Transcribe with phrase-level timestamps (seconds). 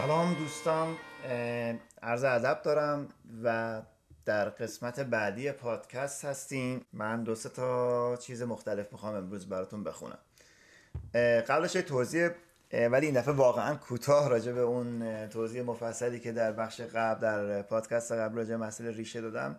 [0.00, 0.96] سلام دوستان
[2.02, 3.08] عرض ادب دارم
[3.44, 3.82] و
[4.24, 6.84] در قسمت بعدی پادکست هستیم.
[6.92, 10.18] من دو تا چیز مختلف می‌خوام امروز براتون بخونم.
[11.48, 12.28] قبلش توضیح
[12.72, 17.62] ولی این دفعه واقعا کوتاه راجع به اون توضیح مفصلی که در بخش قبل در
[17.62, 19.56] پادکست قبل راجع مسئله ریشه دادم.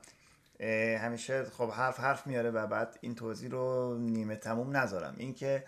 [0.99, 5.13] همیشه خب حرف حرف میاره و بعد این توضیح رو نیمه تموم نذارم.
[5.17, 5.63] اینکه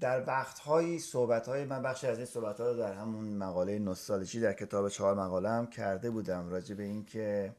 [0.00, 3.78] در وقت هایی صحبت های من بخشی از این صحبت ها رو در همون مقاله
[3.78, 7.54] نوستالژی در کتاب چهار مقاله هم کرده بودم راجع به اینکه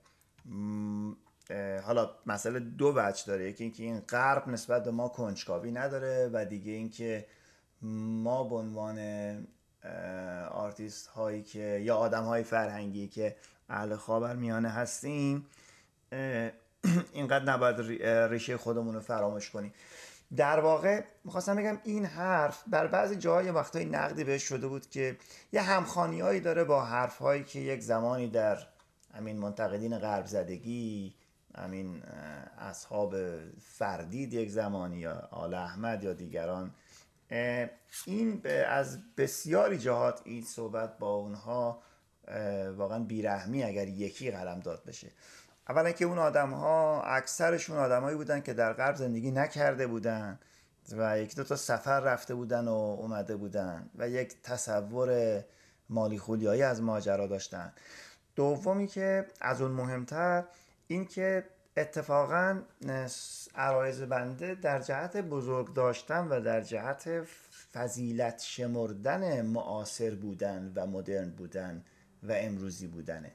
[1.83, 3.49] حالا مسئله دو وجه داره.
[3.49, 7.25] یکی اینکه این غرب نسبت به ما کنجکاوی نداره و دیگه اینکه
[7.81, 8.97] ما به عنوان
[10.51, 13.35] آرتیست هایی که یا آدم های فرهنگی که
[13.69, 15.45] اهل خاور میانه هستیم
[17.13, 17.75] اینقدر نباید
[18.31, 19.73] ریشه خودمون رو فراموش کنیم.
[20.35, 25.17] در واقع می‌خواستم بگم این حرف در بعضی جاهای وقتهای نقدی بهش شده بود که
[25.53, 28.57] یه همخانی هایی داره با حرف هایی که یک زمانی در
[29.13, 31.15] همین منتقدین غرب زدگی
[31.57, 32.03] همین
[32.57, 33.15] اصحاب
[33.59, 36.71] فردید یک زمانی یا آل احمد یا دیگران
[38.05, 41.81] این از بسیاری جهات این صحبت با اونها
[42.77, 45.11] واقعا بیرحمی اگر یکی قلم داد بشه.
[45.69, 50.39] اولا که اون آدم ها اکثرشون آدمایی بودن که در غرب زندگی نکرده بودن
[50.91, 55.41] و یک دو تا سفر رفته بودن و اومده بودن و یک تصور
[55.89, 57.73] مالی خولیایی از ماجرا داشتن.
[58.35, 60.43] دومی که از اون مهمتر
[60.87, 61.43] این که
[61.77, 62.61] اتفاقا
[63.55, 67.09] عرایز بنده در جهت بزرگ داشتن و در جهت
[67.73, 71.83] فضیلت شمردن معاصر بودن و مدرن بودن
[72.23, 73.31] و امروزی بودنه.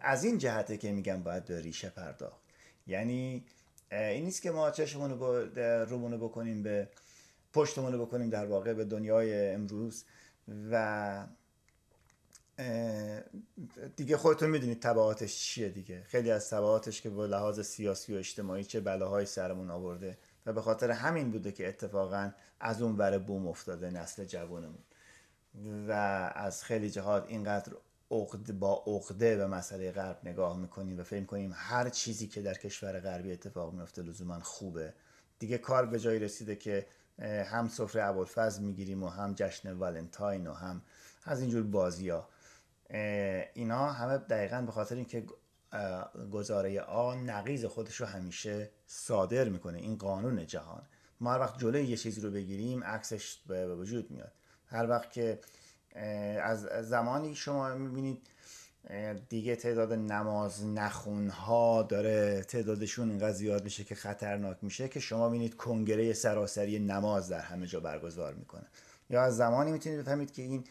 [0.00, 2.40] از این جهته که میگم باید به ریشه پرداخت.
[2.86, 3.44] یعنی
[3.90, 5.44] این نیست که ما چشمونو
[5.84, 6.88] رو بکنیم به
[7.52, 10.04] پشتمونو بکنیم در واقع به دنیای امروز
[10.70, 11.26] و
[13.96, 16.02] دیگه خودتون می‌دونید تبعاتش چیه دیگه.
[16.02, 20.62] خیلی از تبعاتش که با لحاظ سیاسی و اجتماعی چه بلاهای سرمون آورده و به
[20.62, 24.84] خاطر همین بوده که اتفاقا از اون ور بوم افتاده نسل جوانمون.
[25.88, 25.92] و
[26.34, 27.72] از خیلی جهات اینقدر
[28.10, 32.54] عقد با عقده به مسئله غرب نگاه می‌کنیم و فکر کنیم هر چیزی که در
[32.54, 34.94] کشور غربی اتفاق میفته لزوما خوبه.
[35.38, 36.86] دیگه کار به جایی رسیده که
[37.46, 40.82] هم سفره ابوالفضل می‌گیریم و هم جشن والنتاین و هم
[41.24, 42.28] از اینجور بازی ها
[43.54, 45.26] اینا همه دقیقا به خاطر اینکه
[46.32, 49.78] گزاره آ نقیز خودش رو همیشه صادر می‌کنه.
[49.78, 50.82] این قانون جهان.
[51.20, 54.32] ما هر وقت جلوی یه چیزی رو بگیریم عکسش به وجود میاد.
[54.66, 55.40] هر وقت که
[56.42, 58.26] از زمانی شما می‌بینید
[59.28, 65.56] دیگه تعداد نماز نخونها داره تعدادشون اینقدر زیاد میشه که خطرناک میشه که شما می‌بینید
[65.56, 68.66] کنگره سراسری نماز در همه جا برگزار می‌کنه.
[69.10, 70.64] یا از زمانی می‌تونید بفهمید که این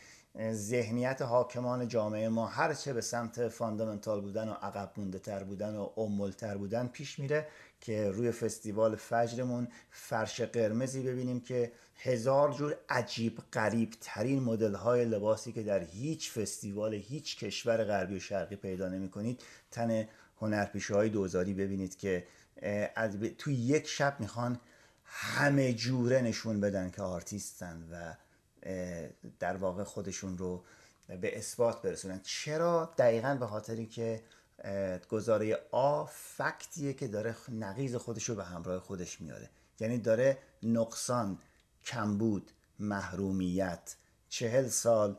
[0.51, 5.89] ذهنیت حاکمان جامعه ما هرچه به سمت فاندامنتال بودن و عقب مونده تر بودن و
[5.97, 7.47] امولتر بودن پیش میره.
[7.81, 15.05] که روی فستیوال فجرمون فرش قرمزی ببینیم که هزار جور عجیب قریب ترین مدل های
[15.05, 19.41] لباسی که در هیچ فستیوال هیچ کشور غربی و شرقی پیدا نمی کنید
[19.71, 20.07] تن
[20.41, 22.27] هنرپیشه های دوزاری ببینید که
[23.37, 24.59] توی یک شب می‌خوان
[25.05, 28.13] همه جوره نشون بدن که آرتیستن و
[29.39, 30.63] در واقع خودشون رو
[31.21, 32.19] به اثبات برسونن.
[32.23, 34.23] چرا؟ دقیقا به خاطری که
[35.09, 39.49] گزاره آ فکتیه که داره نقیز خودش رو به همراه خودش میاره.
[39.79, 41.37] یعنی داره نقصان
[41.85, 43.95] کمبود محرومیت
[44.29, 45.17] چهل سال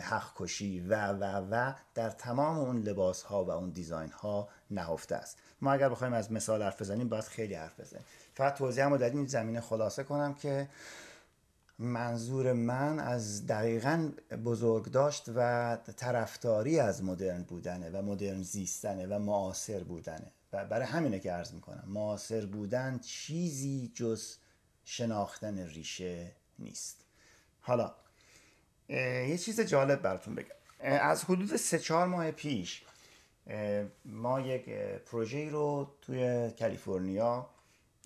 [0.00, 5.16] حق کشی و و و در تمام اون لباس ها و اون دیزاین ها نهفته
[5.16, 5.38] است.
[5.60, 8.04] ما اگر بخوایم از مثال حرف بزنیم باید خیلی حرف بزنیم.
[8.34, 10.68] فقط توضیح رو در این زمینه خلاصه کنم که
[11.78, 14.10] منظور من از دقیقا
[14.44, 20.32] بزرگ داشت و طرفداری از مدرن بودنه و مدرن زیستنه و معاصر بودنه.
[20.52, 24.36] و برای همینه که عرض می‌کنم معاصر بودن چیزی جز
[24.84, 27.04] شناختن ریشه نیست.
[27.60, 27.94] حالا
[28.88, 30.54] یه چیز جالب براتون بگم.
[30.80, 32.82] از حدود سه چهار ماه پیش
[34.04, 34.68] ما یک
[35.06, 37.50] پروژه رو توی کالیفرنیا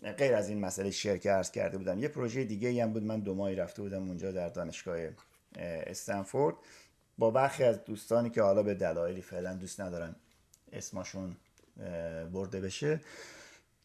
[0.02, 3.02] غیر از این مسئله شرک ارز کرده بودم یه پروژه دیگه هم بود.
[3.02, 4.98] من دو ماهی رفته بودم اونجا در دانشگاه
[5.56, 6.56] استنفورد.
[7.18, 10.16] با برخی از دوستانی که حالا به دلایلی فعلا دوست ندارن
[10.72, 11.36] اسمشون
[12.32, 13.00] برده بشه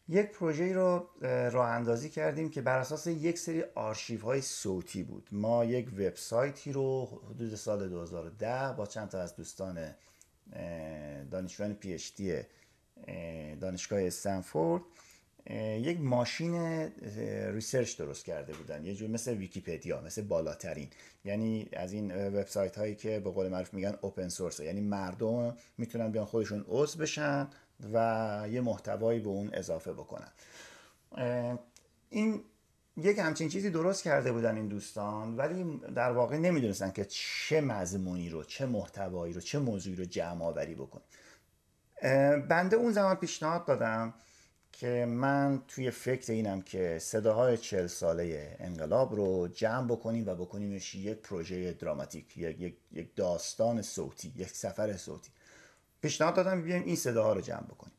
[0.08, 1.08] یک پروژه رو
[1.52, 5.28] راه اندازی کردیم که بر اساس یک سری آرشیف های صوتی بود.
[5.32, 9.94] ما یک وبسایتی رو حدود سال 2010 با چند تا از دوستان
[11.30, 11.98] دانشجویان پی
[13.60, 14.82] دانشگاه استنفورد
[15.50, 16.54] یک ماشین
[17.52, 18.84] research درست کرده بودن.
[18.84, 20.90] یه جور مثل ویکیپدیا مثل بالاترین.
[21.24, 26.10] یعنی از این وبسایت هایی که به قول معروف میگن open source یعنی مردم می‌تونن
[26.10, 27.48] بیان خودشون عضو بشن
[27.92, 30.30] و یه محتوایی به اون اضافه بکنن.
[32.10, 32.44] این
[32.96, 38.28] یک همچین چیزی درست کرده بودن این دوستان ولی در واقع نمی‌دونستن که چه مضمونی
[38.28, 41.00] رو چه محتوایی رو چه موضوعی رو جمع آوری بکن
[42.48, 44.14] بنده اون زمان پیشنهاد دادم
[44.78, 50.94] که من توی فکر اینم که صداهای چل ساله انقلاب رو جمع بکنیم و بکنیمش
[50.94, 55.30] یک پروژه دراماتیک یک, یک داستان صوتی یک سفر صوتی.
[56.02, 57.94] پیشنهاد دادم بیایم این صداها رو جمع بکنیم.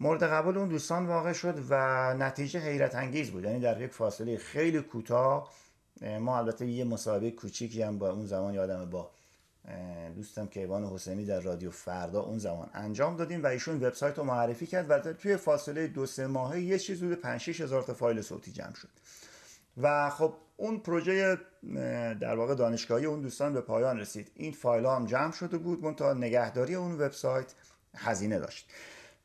[0.00, 1.74] مورد قبول اون دوستان واقع شد و
[2.14, 3.44] نتیجه حیرت انگیز بود.
[3.44, 5.52] یعنی در یک فاصله خیلی کوتاه
[6.20, 9.10] ما البته یه مسابقه کوچیکی هم با اون زمان یادم با
[10.16, 14.66] دوستم کیوان حسینی در رادیو فردا اون زمان انجام دادیم و ایشون وبسایت رو معرفی
[14.66, 18.52] کرد و توی فاصله دو سه ماهه یه چیز حدود 5 هزار تا فایل صوتی
[18.52, 18.88] جمع شد.
[19.82, 21.38] و خب اون پروژه
[22.20, 24.30] در واقع دانشگاهی اون دوستان به پایان رسید.
[24.34, 27.54] این فایل ها هم جمع شده بود منتها نگهداری اون وبسایت
[27.96, 28.70] هزینه داشت.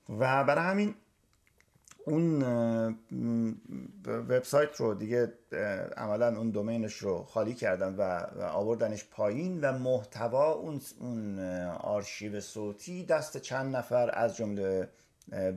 [0.10, 0.96] و برای همین
[2.06, 2.44] اون
[4.06, 5.34] وبسایت رو دیگه
[5.98, 8.02] عملا اون دومینش رو خالی کردن و
[8.44, 11.40] آوردنش پایین و محتوا اون اون
[11.70, 14.90] آرشیو صوتی دست چند نفر از جمله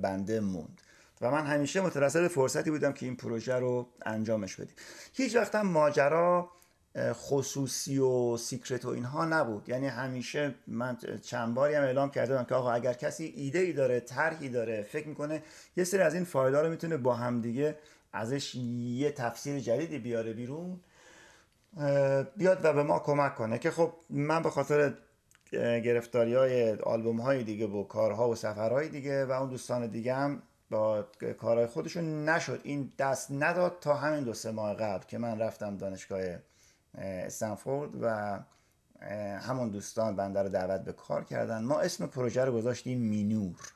[0.02, 0.80] بنده موند.
[1.20, 4.74] و من همیشه مترصد فرصتی بودم که این پروژه رو انجامش بدیم.
[5.12, 6.50] هیچ وقت هم ماجرا
[6.98, 9.68] خصوصی و secret و اینها نبود.
[9.68, 14.00] یعنی همیشه من چند باری هم اعلام کرده که آقا اگر کسی ایده ای داره
[14.00, 15.42] طرحی داره فکر می‌کنه
[15.76, 17.78] یه سری از این فایل ها رو می‌تونه با هم دیگه
[18.12, 20.80] ازش یه تفسیر جدیدی بیاره بیرون
[22.36, 23.58] بیاد و به ما کمک کنه.
[23.58, 24.94] که خب من به خاطر
[25.52, 30.42] گرفتاری های آلبوم های دیگه و کارها و سفرهای دیگه و اون دوستان دیگه هم
[30.70, 31.06] با
[31.40, 32.60] کارهای خودشون نشد.
[32.62, 36.20] این دست نداد تا همین دو سه ماه قبل که من رفتم دانشگاه
[36.96, 38.38] استنفورد و
[39.38, 41.64] همون دوستان بنده رو دعوت به کار کردن.
[41.64, 43.72] ما اسم پروژه رو گذاشتیم مینور.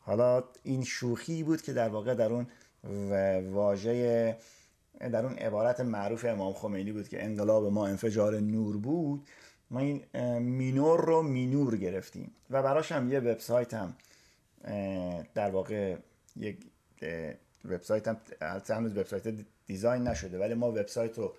[0.00, 2.46] حالا این شوخی بود که در واقع در اون
[3.52, 4.36] واژه
[5.00, 9.28] در اون عبارت معروف امام خمینی بود که انقلاب ما انفجار نور بود.
[9.70, 10.02] ما این
[10.38, 12.34] مینور رو مینور گرفتیم.
[12.50, 13.94] و براش هم یه وبسایت هم
[15.34, 15.96] در واقع
[16.36, 16.58] یک
[17.64, 18.16] وبسایت هم
[18.68, 19.34] هنوز وبسایت
[19.66, 21.34] design نشده ولی ما وبسایت رو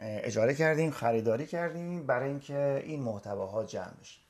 [0.00, 4.20] اجاره کردیم خریداری کردیم برای اینکه این محتواها جمع بشه.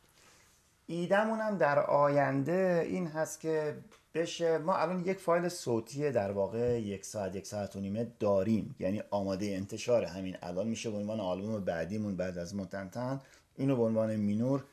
[0.87, 3.77] ایدمون هم در آینده این هست که
[4.15, 4.59] بشه.
[4.59, 8.75] ما الان یک فایل صوتی در واقع یک ساعت یک ساعت و نیمه داریم.
[8.79, 13.21] یعنی آماده انتشار همین الان میشه به عنوان آلبوم بعدیمون بعد از متنتن
[13.57, 14.65] اینو به عنوان مینور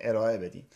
[0.00, 0.66] ارائه بدیم.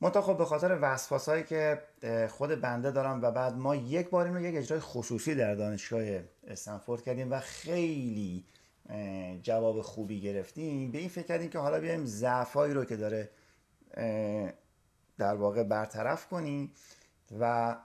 [0.00, 1.82] منتها خب به خاطر وسواسایی که
[2.30, 6.02] خود بنده دارم و بعد ما یک بار این یک اجرای خصوصی در دانشگاه
[6.46, 8.44] استنفورد کردیم و خیلی
[9.42, 10.90] جواب خوبی گرفتیم.
[10.90, 13.30] به این فکر کردیم که حالا بیایم ضعفایی رو که داره
[15.18, 16.72] در واقع برطرف کنیم
[17.40, 17.76] و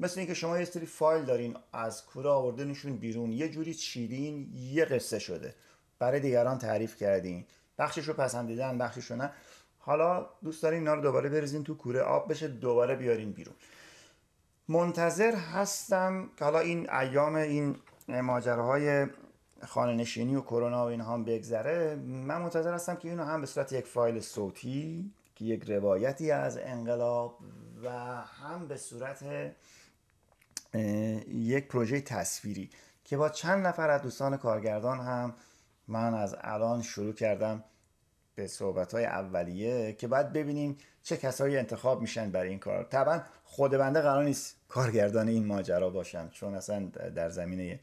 [0.00, 4.84] مثل اینکه شما یه سری فایل دارین از کوره آوردنشون بیرون یه جوری چیدین یه
[4.84, 5.54] قصه شده.
[5.98, 7.44] برای دیگران تعریف کردین.
[7.78, 9.32] بخشش رو پسندیدن بخشش رو نه.
[9.78, 13.54] حالا دوست دارین اینا رو دوباره بریزین تو کوره آب بشه دوباره بیارین بیرون.
[14.68, 17.76] منتظر هستم که حالا این ایام این
[18.08, 19.06] ماجراهای
[19.66, 23.46] خانه نشینی و کرونا و اینها هم بگذره من منتظر هستم که اینو هم به
[23.46, 27.38] صورت یک فایل صوتی که یک روایتی از انقلاب
[27.82, 27.90] و
[28.20, 29.24] هم به صورت
[31.28, 32.70] یک پروژه تصویری
[33.04, 35.34] که با چند نفر از دوستان کارگردان هم
[35.88, 37.64] من از الان شروع کردم
[38.34, 42.84] به صحبت های اولیه که باید ببینیم چه کسایی انتخاب میشن برای این کار.
[42.84, 47.80] طبعا خود بنده قرار نیست کارگردان این ماجرا باشم چون اصلا در زمینه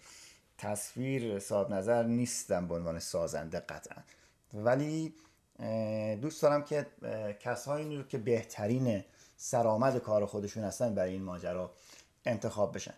[0.58, 3.98] تصویر صاحب نظر نیستم به عنوان سازنده قطعا.
[4.54, 5.14] ولی
[6.22, 6.86] دوست دارم که
[7.40, 9.04] کسایی رو که بهترین
[9.38, 11.72] سرآمد کار خودشون هستن برای این ماجرا
[12.26, 12.94] انتخاب بشن.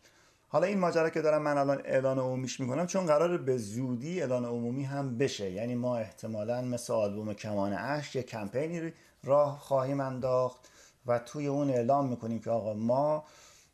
[0.48, 4.46] حالا این ماجرا که دارم من الان اعلان عمومیش می‌کنم چون قرار به زودی اعلان
[4.46, 5.52] عمومی هم بشه.
[5.52, 10.70] یعنی ما احتمالا مثل آلبوم کمان عشق یه کمپینی راه خواهیم انداخت
[11.06, 13.24] و توی اون اعلام می‌کنیم که آقا ما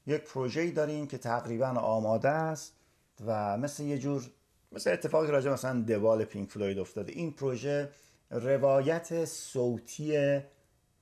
[0.08, 2.75] یک پروژه‌ای داریم که تقریبا آماده است.
[3.26, 4.30] و مثل یه جور
[4.72, 7.14] مثل اتفاقی راجع مثلا دوال پینک فلوید افتاده.
[7.14, 7.90] این پروژه
[8.32, 10.40] روایت صوتی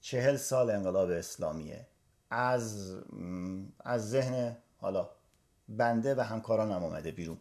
[0.02, 1.88] چهل سال انقلاب اسلامیه.
[2.30, 2.96] از
[3.80, 5.10] از ذهن حالا
[5.70, 7.38] بنده و همکارانم آمده بیرون.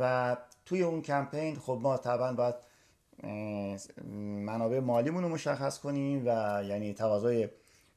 [0.00, 2.54] و توی اون کمپین خب ما طبعا باید
[4.44, 7.48] منابع مالیمون رو مشخص کنیم و یعنی تقاضای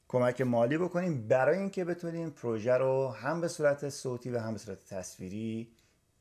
[0.08, 4.58] کمک مالی بکنیم برای اینکه بتونیم پروژه رو هم به صورت صوتی و هم به
[4.58, 5.68] صورت تصویری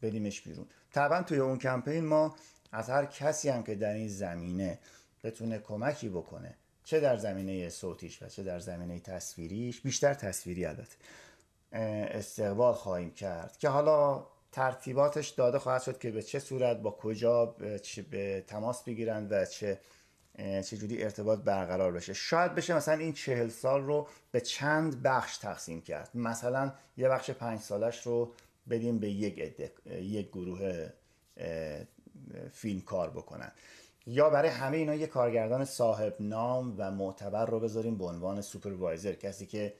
[0.01, 0.67] بدیمش بیرون.
[0.91, 2.35] طبعا توی اون کمپین ما
[2.71, 4.79] از هر کسی هم که در این زمینه
[5.23, 10.95] بتونه کمکی بکنه چه در زمینه صوتیش و چه در زمینه تصویریش بیشتر تصویری البته
[11.71, 13.57] استقبال خواهیم کرد.
[13.57, 17.45] که حالا ترتیباتش داده خواهد شد که به چه صورت با کجا
[18.11, 19.79] به تماس بگیرند و چه
[20.37, 22.13] چجوری ارتباط برقرار بشه.
[22.13, 26.09] شاید بشه مثلا این چهل سال رو به چند بخش تقسیم کرد.
[26.15, 28.33] مثلا یه بخش پنج سالش رو
[28.69, 29.61] بدیم به یک,
[30.01, 30.89] یک گروه
[32.51, 33.51] فیلم کار بکنن.
[34.07, 39.13] یا برای همه اینا یه کارگردان صاحب نام و معتبر رو بذاریم به عنوان سوپروایزر
[39.13, 39.73] کسی که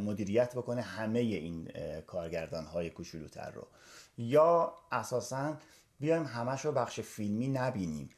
[0.00, 1.68] مدیریت بکنه همه این
[2.06, 3.66] کارگردان های کوچولوتر رو.
[4.18, 5.56] یا اساسا
[6.00, 8.10] بیایم همش رو بخش فیلمی نبینیم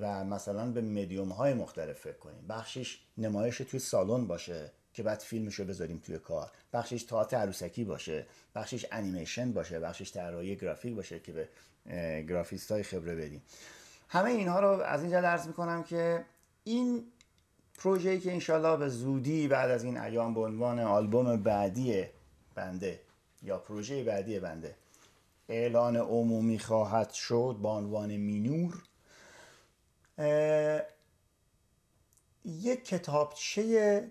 [0.00, 2.46] و مثلا به مدیوم های مختلف فکر کنیم.
[2.48, 4.72] بخشش نمایش توی سالن باشه.
[4.94, 6.50] که بعد فیلمش رو بذاریم توی کار.
[6.72, 11.48] بخشش تئاتر عروسکی باشه بخشش انیمیشن باشه بخشش طراحی گرافیک باشه که به
[12.22, 13.42] گرافیست های خبره بدیم
[14.08, 16.24] همه اینها رو از اینجا درس می‌کنم که
[16.64, 17.04] این
[17.78, 22.04] پروژه‌ای که انشالله به زودی بعد از این ایام به عنوان آلبوم بعدی
[22.54, 23.00] بنده
[23.42, 24.74] یا پروژه بعدی بنده
[25.48, 28.82] اعلان عمومی خواهد شد با عنوان مینور.
[32.44, 34.10] یک کتابچه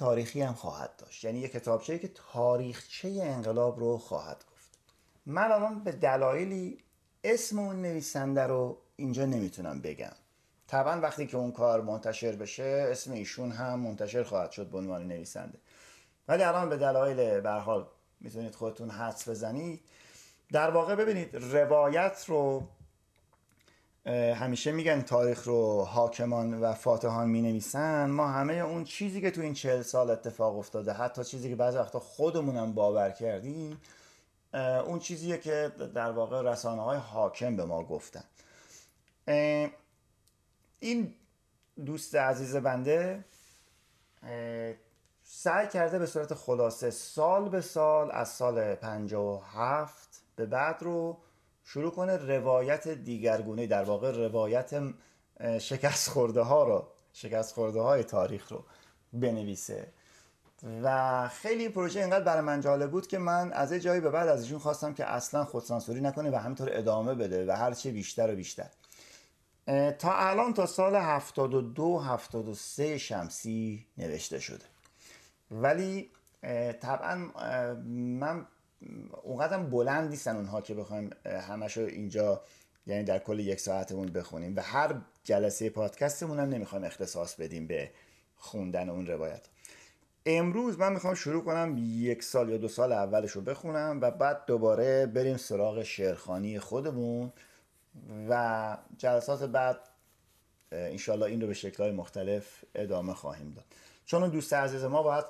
[0.00, 1.24] تاریخی هم خواهد داشت.
[1.24, 4.78] یعنی یک کتابچه که تاریخچه انقلاب رو خواهد گفت.
[5.26, 6.78] من الان به دلایلی
[7.24, 10.12] اسم اون نویسنده رو اینجا نمی‌تونم بگم.
[10.68, 15.08] طبعا وقتی که اون کار منتشر بشه اسم ایشون هم منتشر خواهد شد به عنوان
[15.08, 15.58] نویسنده.
[16.28, 17.86] ولی الان به دلایل به حال
[18.20, 19.80] می‌تونید خودتون حدس بزنید.
[20.52, 22.62] در واقع ببینید روایت رو
[24.10, 29.40] همیشه میگن تاریخ رو حاکمان و فاتحان می نویسن ما همه اون چیزی که تو
[29.40, 33.80] این چهل سال اتفاق افتاده حتی چیزی که بعضی وقتا خودمونم باور کردیم
[34.86, 38.24] اون چیزیه که در واقع رسانه های حاکم به ما گفتن.
[40.80, 41.14] این
[41.86, 43.24] دوست عزیز بنده
[45.22, 51.18] سعی کرده به صورت خلاصه سال به سال از سال 57 به بعد رو
[51.64, 54.82] شروع کنه روایت دیگرگونه در واقع روایت
[55.58, 58.64] شکست خورده ها رو شکست خورده های تاریخ رو
[59.12, 59.92] بنویسه.
[60.82, 64.28] و خیلی پروژه اینقدر برای من جالب بود که من از یه جایی به بعد
[64.28, 68.36] از ایشون خواستم که اصلا خودسانسوری نکنه و همینطور ادامه بده و هرچی بیشتر و
[68.36, 68.68] بیشتر.
[69.98, 74.64] تا الان تا سال 72 73 شمسی نوشته شده.
[75.50, 76.10] ولی
[76.80, 77.14] طبعا
[77.86, 78.46] من
[79.22, 82.42] اونقدر بلند نیستن اونها که بخوایم همشو اینجا
[82.86, 84.56] یعنی در کل یک ساعتمون بخونیم.
[84.56, 84.94] و هر
[85.24, 87.90] جلسه پادکستمون هم نمی‌خوایم اختصاص بدیم به
[88.36, 89.46] خوندن اون روایت.
[90.26, 94.44] امروز من می‌خوام شروع کنم یک سال یا دو سال اولش رو بخونم و بعد
[94.46, 97.32] دوباره بریم سراغ شعرخانی خودمون
[98.28, 99.76] و جلسات بعد
[100.72, 103.64] انشالله این رو به شکلهای مختلف ادامه خواهیم داد.
[104.06, 105.24] چون دوست عزیز ما باید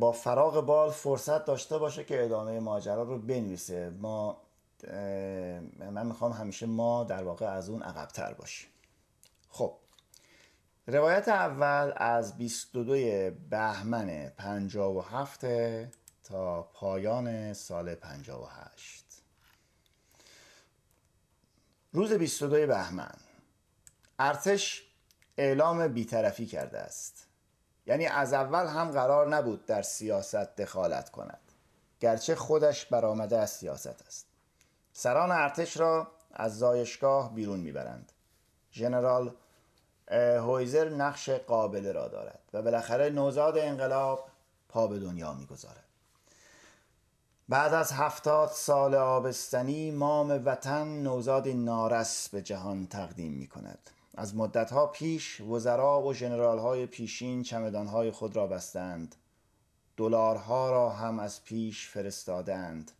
[0.00, 3.90] با فراغ بال فرصت داشته باشه که ادامه ماجرا رو بنویسه.
[3.90, 4.42] ما
[5.78, 8.70] من می‌خوام همیشه ما در واقع از اون عقبتر باشیم.
[9.48, 9.78] خب.
[10.86, 12.92] روایت اول از 22
[13.50, 15.44] بهمن 57
[16.24, 19.04] تا پایان سال 58
[21.92, 23.14] روز 22 بهمن.
[24.18, 24.82] ارتش
[25.36, 27.26] اعلام بیطرفی کرده است.
[27.86, 31.40] یعنی از اول هم قرار نبود در سیاست دخالت کند.
[32.00, 34.26] گرچه خودش برآمده از سیاست است.
[34.92, 38.12] سران ارتش را از زایشگاه بیرون می‌برند.
[38.72, 39.34] ژنرال
[40.10, 44.28] هویزر نقش قابل را دارد و بالاخره نوزاد انقلاب
[44.68, 45.84] پا به دنیا می‌گذارد.
[47.48, 54.36] بعد از هفتاد سال آبستنی مام وطن نوزاد نارس به جهان تقدیم می کند از
[54.36, 56.14] مدتها پیش وزرا و
[56.58, 59.14] های پیشین چمدانهای خود را بستند.
[59.96, 62.92] دلارها را هم از پیش فرستادند.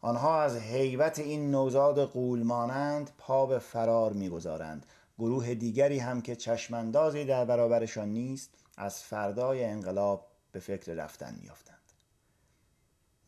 [0.00, 4.86] آنها از حیبت این نوزاد قول مانند پا به فرار می‌گذارند.
[5.18, 11.78] گروه دیگری هم که چشماندازی در برابرشان نیست از فردای انقلاب به فکر رفتن میافتند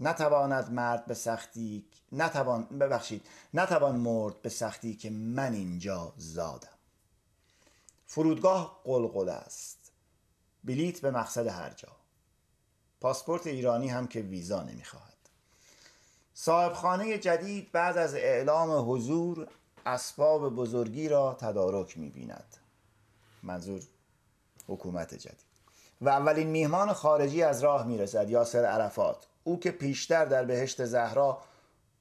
[0.01, 6.76] نتواند مرد به سختی نتوان ببخشید نتوان مرد به سختی که من اینجا زادم.
[8.17, 9.93] فرودگاه قلقل است.
[10.65, 11.89] بلیت به مقصد هر جا.
[13.01, 15.17] پاسپورت ایرانی هم که ویزا نمی‌خواهد.
[16.35, 19.49] صاحب خانه جدید بعد از اعلام حضور
[19.87, 22.57] اسباب بزرگی را تدارک می بیند
[23.43, 23.83] منظور
[24.69, 25.47] حکومت جدید.
[26.01, 29.27] و اولین میهمان خارجی از راه می‌رسد یاسر عرفات.
[29.45, 31.43] او که پیشتر در بهشت زهرا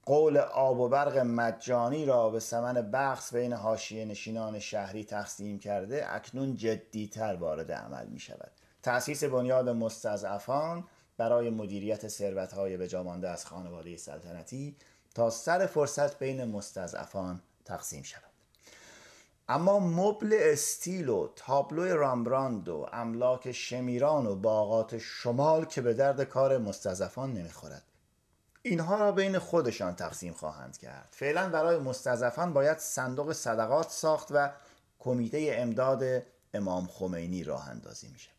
[0.05, 6.13] قول آب و برق مجانی را به سمن بخص بین حاشیه نشینان شهری تقسیم کرده
[6.13, 8.51] اکنون جدیتر وارد عمل می شود
[8.83, 14.75] تأسیس بنیاد مستضعفان برای مدیریت ثروتهای به جامانده از خانواده سلطنتی
[15.15, 18.21] تا سر فرصت بین مستضعفان تقسیم شود.
[19.50, 26.24] اما مبل استیل و تابلو رامبراند و املاک شمیران و باغات شمال که به درد
[26.24, 27.83] کار مستضعفان نمی‌خورد.
[28.65, 31.07] اینها را بین خودشان تقسیم خواهند کرد.
[31.12, 34.50] فعلا برای مستضعفان باید صندوق صدقات ساخت و
[35.00, 38.34] کمیته امداد امام خمینی راه اندازی می شود.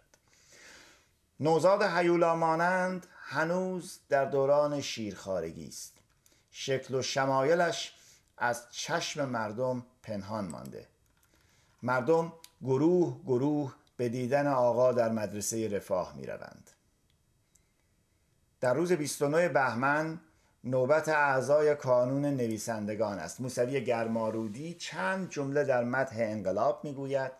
[1.41, 5.93] نوزاد حیولا مانند هنوز در دوران شیرخارگی است.
[6.51, 7.95] شکل و شمایلش
[8.39, 10.87] از چشم مردم پنهان مانده.
[11.83, 16.66] مردم گروه گروه به دیدن آقا در مدرسه رفاه می روند.
[18.61, 20.21] در روز 29 بهمن
[20.65, 23.41] نوبت اعضای کانون نویسندگان است.
[23.41, 27.33] موسوی گرمارودی چند جمله در متح انقلاب می‌گوید.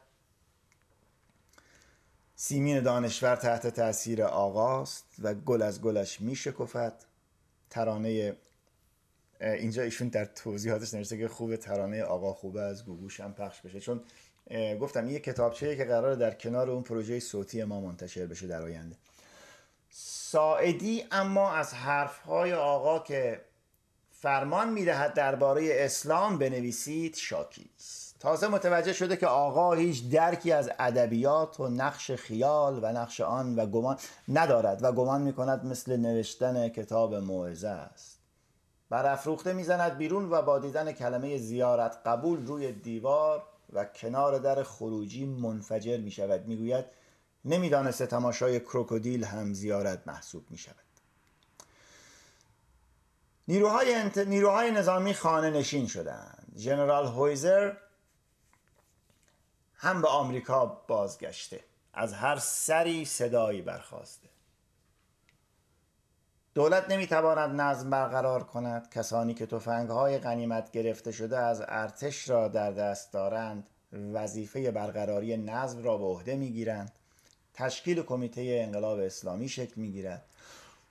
[2.37, 6.95] سیمین دانشور تحت تاثیر آقاست و گل از گلش میشکفد.
[7.71, 8.37] ترانه
[9.41, 13.81] اینجا ایشون در توضیحاتش نوشته که خوب ترانه آقا خوبه از گوگوش هم پخش بشه.
[13.81, 14.01] چون
[14.81, 18.97] گفتم یه کتابچه که قرار در کنار اون پروژه صوتی ما منتشر بشه در آینده.
[20.31, 23.41] ساعدی اما از حرفهای آقا که
[24.11, 30.71] فرمان می‌دهد درباره اسلام بنویسید شاکی است تازه متوجه شده که آقا هیچ درکی از
[30.79, 33.97] ادبیات و نقش خیال و نقش آن و گمان
[34.29, 38.21] ندارد و گمان می‌کند مثل نوشتن کتاب موعظه است.
[38.91, 45.27] برافروخته می‌زند بیرون و با دیدن کلمه زیارت قبول روی دیوار و کنار در خروجی
[45.27, 46.47] منفجر می شود
[47.47, 50.77] نمی‌دانست تماشای کروکودیل هم زیارت محسوب می شود
[53.49, 54.19] نیروهای, انت...
[54.19, 56.53] نیروهای نظامی خانه نشین شدند.
[56.57, 57.73] ژنرال هویزر
[59.77, 61.61] هم به آمریکا بازگشته.
[61.95, 64.29] از هر سری صدایی برخواسته.
[66.55, 68.91] دولت نمی‌تواند نظم برقرار کند.
[68.91, 69.49] کسانی که
[69.89, 73.67] های غنیمت گرفته شده از ارتش را در دست دارند.
[73.93, 76.93] وظیفه برقراری نظم را به عهده می‌گیرند.
[77.57, 80.25] تشکیل کمیته انقلاب اسلامی شکل می‌گیرد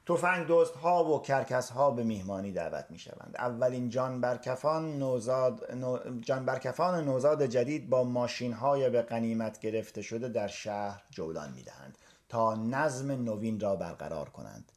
[0.06, 0.48] تفنگ
[0.82, 5.74] ها و کرکس ها به میهمانی دعوت می شوند اولین جان برکفان نوزاد,
[6.22, 11.64] جان برکفان نوزاد جدید با ماشین های به غنیمت گرفته شده در شهر جولان می
[11.64, 11.98] دهند
[12.30, 14.72] تا نظم نوین را برقرار کنند.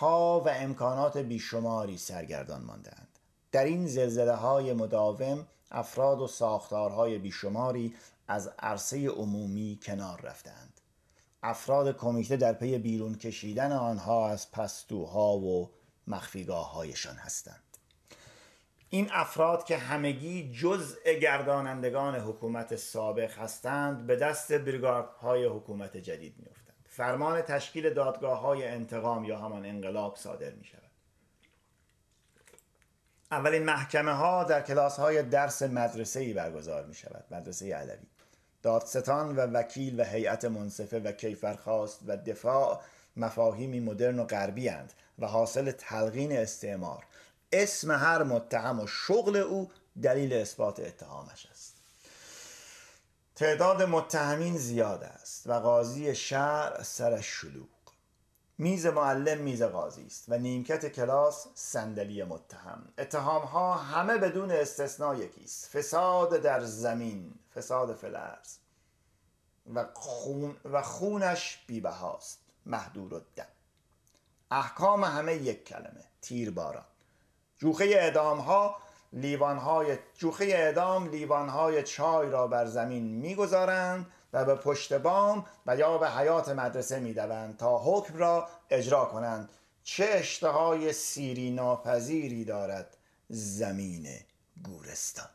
[0.00, 3.08] ها و امکانات بیشماری سرگردان ماندهاند.
[3.52, 7.94] در این زلزله های مداوم افراد و ساختارهای بیشماری
[8.28, 10.80] از عرصه عمومی کنار رفتند.
[11.42, 15.70] افراد کمیته در پی بیرون کشیدن آنها از پستوها و
[16.06, 17.62] مخفیگاه هایشان هستند.
[18.88, 24.50] این افراد که همگی جزء گردانندگان حکومت سابق هستند به دست
[25.20, 26.66] های حکومت جدید میافتند.
[26.88, 30.90] فرمان تشکیل دادگاه های انتقام یا همان انقلاب صادر می شود
[33.30, 38.06] اولین محکمه ها در کلاس های درس مدرسه ای برگزار می شود مدرسه علوی
[38.62, 42.80] دادستان و وکیل و هیئت منصفه و کیفرخواست و دفاع
[43.16, 47.04] مفاهیمی مدرن و غربی اند و حاصل تلقین استعمار.
[47.52, 49.70] اسم هر متهم و شغل او
[50.02, 51.76] دلیل اثبات اتهامش است.
[53.34, 57.75] تعداد متهمین زیاد است و قاضی شهر سرش شلوغ.
[58.58, 62.88] میز معلم میز قاضی است و نیمکت کلاس صندلی متهم.
[62.98, 68.56] اتهام ها همه بدون استثنا یکی است فساد در زمین فساد فلرز
[69.74, 72.38] و, خون و خونش بیبهاست.
[72.66, 73.46] محدور و دم.
[74.50, 76.04] احکام همه یک کلمه.
[76.20, 76.84] تیر باران
[77.58, 78.76] جوخه اعدام ها
[79.12, 85.98] لیوانهای جوخه اعدام لیوانهای چای را بر زمین می‌گذارند و به پشت بام و یا
[85.98, 89.48] به حیات مدرسه می‌دوند تا حکم را اجرا کنند.
[89.82, 92.96] چه اشتهای سیری ناپذیری دارد
[93.28, 94.08] زمین
[94.64, 95.28] گورستان.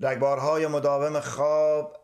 [0.00, 1.96] رگبارهای مداوم خواب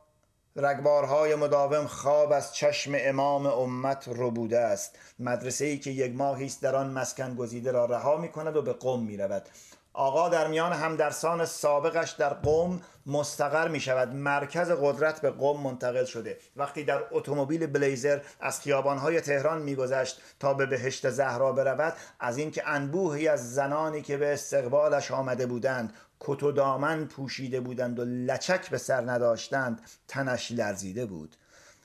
[0.57, 4.99] رگبارهای مداوم خواب از چشم امام امت ربوده است.
[5.19, 8.63] مدرسه ای که یک ماهی است در آن مسکن گزیده را رها می کند و
[8.63, 9.49] به قم می رود
[9.95, 16.05] آقا در میان همدرسان سابقش در قم مستقر می شود مرکز قدرت به قم منتقل
[16.05, 16.39] شده.
[16.57, 22.69] وقتی در اتومبیل بلیزر از خیابانهای تهران میگذشت تا به بهشت زهرا برود از اینکه
[22.69, 28.71] انبوهی از زنانی که به استقبالش آمده بودند کت و دامن پوشیده بودند و لچک
[28.71, 31.37] به سر نداشتند تنش لرزیده بود.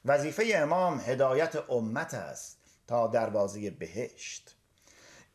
[0.06, 4.57] وظیفه امام هدایت امت است تا دروازه بهشت.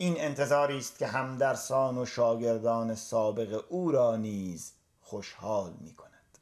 [0.02, 6.38] این انتظاری است که همدرسان و شاگردان سابق او را نیز خوشحال می کند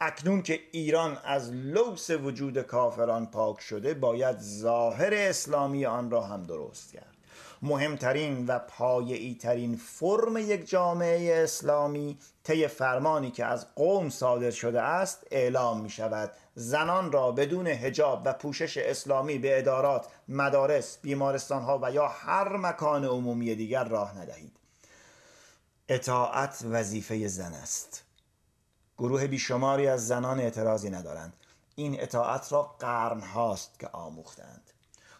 [0.00, 6.42] اکنون که ایران از لوس وجود کافران پاک شده باید ظاهر اسلامی آن را هم
[6.42, 7.14] درست کرد.
[7.62, 14.82] مهمترین و پایعی ترین فرم یک جامعه اسلامی طی فرمانی که از قوم صادر شده
[14.82, 21.62] است اعلام می شود زنان را بدون هجاب و پوشش اسلامی به ادارات، مدارس، بیمارستان
[21.62, 24.56] ها و یا هر مکان عمومی دیگر راه ندهید.
[25.88, 28.04] اطاعت وظیفه زن است.
[28.98, 31.32] گروه بیشماری از زنان اعتراضی ندارند.
[31.74, 34.70] این اطاعت را قرن هاست که آموختند.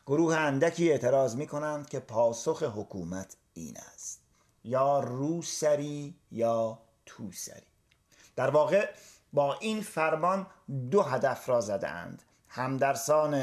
[0.06, 4.20] گروه اندکی اعتراض می کنند که پاسخ حکومت این است.
[4.64, 7.69] یا روسری یا توسری.
[8.40, 8.88] در واقع
[9.32, 10.46] با این فرمان
[10.90, 13.34] دو هدف را زدند همدرسان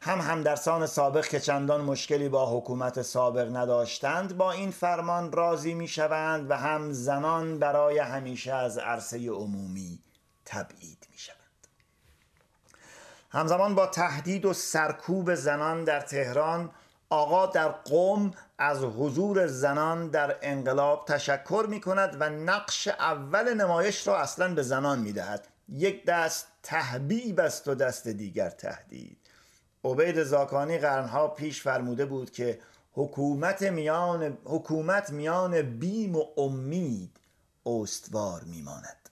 [0.00, 5.88] هم همدرسان سابق که چندان مشکلی با حکومت سابق نداشتند با این فرمان راضی می
[5.88, 9.98] شوند و هم زنان برای همیشه از عرصه عمومی
[10.44, 11.68] تبعید می شوند
[13.30, 16.70] همزمان با تهدید و سرکوب زنان در تهران
[17.10, 24.06] آقا در قوم از حضور زنان در انقلاب تشکر می کند و نقش اول نمایش
[24.06, 29.18] را اصلا به زنان می دهد یک دست تحبیب است و دست دیگر تهدید.
[29.84, 32.58] عبید زاکانی قرنها پیش فرموده بود که
[32.92, 37.16] حکومت میان, حکومت میان بیم و امید
[37.66, 39.08] استوار میماند.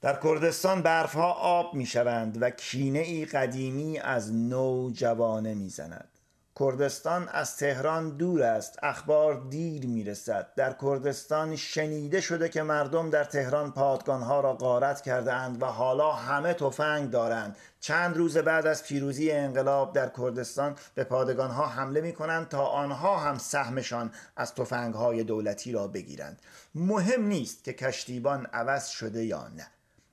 [0.00, 6.17] در کردستان برفها آب می شوند و کینه ای قدیمی از نو جوانه می زند.
[6.58, 8.78] کردستان از تهران دور است.
[8.82, 15.00] اخبار دیر می رسد در کردستان شنیده شده که مردم در تهران پادگانها را غارت
[15.00, 17.56] کرده اند و حالا همه تفنگ دارند.
[17.80, 23.18] چند روز بعد از پیروزی انقلاب در کردستان به پادگانها حمله می کنند تا آنها
[23.18, 26.42] هم سهمشان از تفنگهای دولتی را بگیرند.
[26.74, 29.66] مهم نیست که کشتیبان عوض شده یا نه.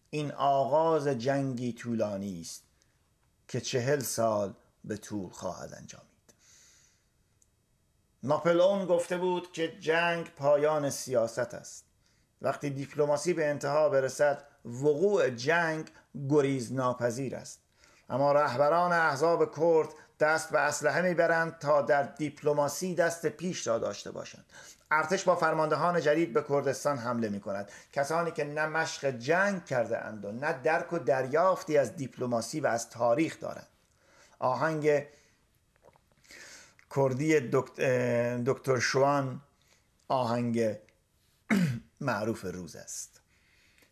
[0.10, 2.63] این آغاز جنگی طولانی است
[3.47, 4.53] که چهل سال
[4.86, 6.04] به طول خواهد انجامید
[8.25, 11.85] ناپلئون گفته بود که جنگ پایان سیاست است.
[12.41, 15.89] وقتی دیپلماسی به انتها برسد وقوع جنگ
[16.29, 17.59] گریز ناپذیر است.
[18.09, 24.11] اما رهبران احزاب کرد دست به اسلحه می‌برند تا در دیپلماسی دست پیش را داشته
[24.11, 24.45] باشند.
[24.91, 29.97] ارتش با فرماندهان جدید به کردستان حمله می کند کسانی که نه مشق جنگ کرده
[29.97, 33.67] اند و نه درک و دریافتی از دیپلماسی و از تاریخ دارند.
[34.39, 35.05] آهنگ
[36.95, 37.39] کردی
[38.45, 39.41] دکتر شوان
[40.08, 40.77] آهنگ
[42.01, 43.21] معروف روز است.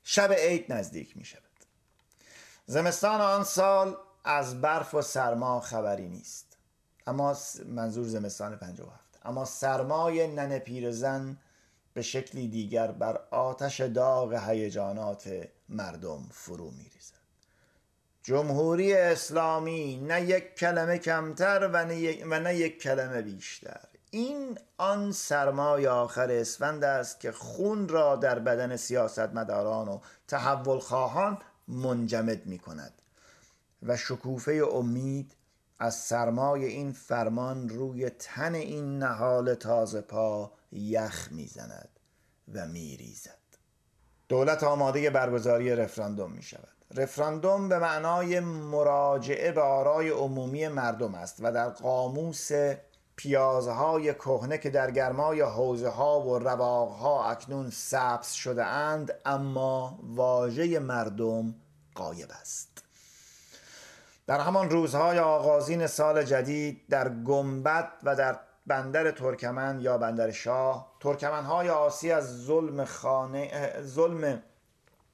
[0.04, 1.44] شب عید نزدیک می شود.
[2.66, 6.58] زمستان آن سال از برف و سرما خبری نیست.
[7.08, 11.38] اما منظور زمستان 57 اما سرمای نن پیرزن
[11.94, 17.12] به شکلی دیگر بر آتش داغ هیجانات مردم فرو میریزد
[18.24, 23.80] جمهوری اسلامی نه یک کلمه کمتر و نه, و نه یک کلمه بیشتر.
[24.12, 31.38] این آن سرمای آخر اسفند است که خون را در بدن سیاستمداران و تحول خواهان
[31.68, 32.94] منجمد می کند
[33.84, 35.36] و شکوفه امید
[35.80, 41.90] از سرمای این فرمان روی تن این نهال تازه پا یخ می‌زند
[42.54, 43.38] و میریزد
[44.28, 46.73] دولت آماده برگزاری رفراندوم می شود.
[46.96, 52.52] رفراندوم به معنای مراجعه به آرای عمومی مردم است و در قاموس
[53.16, 60.00] پیازهای کهنه که در گرمای حوزه ها و رواق ها اکنون سبز شده اند اما
[60.04, 61.56] واژه مردم
[61.96, 62.84] قایب است.
[64.28, 70.94] در همان روزهای آغازین سال جدید در گنبد و در بندر ترکمن یا بندر شاه
[71.00, 74.42] ترکمنهای آسی از ظلم, خانه، ظلم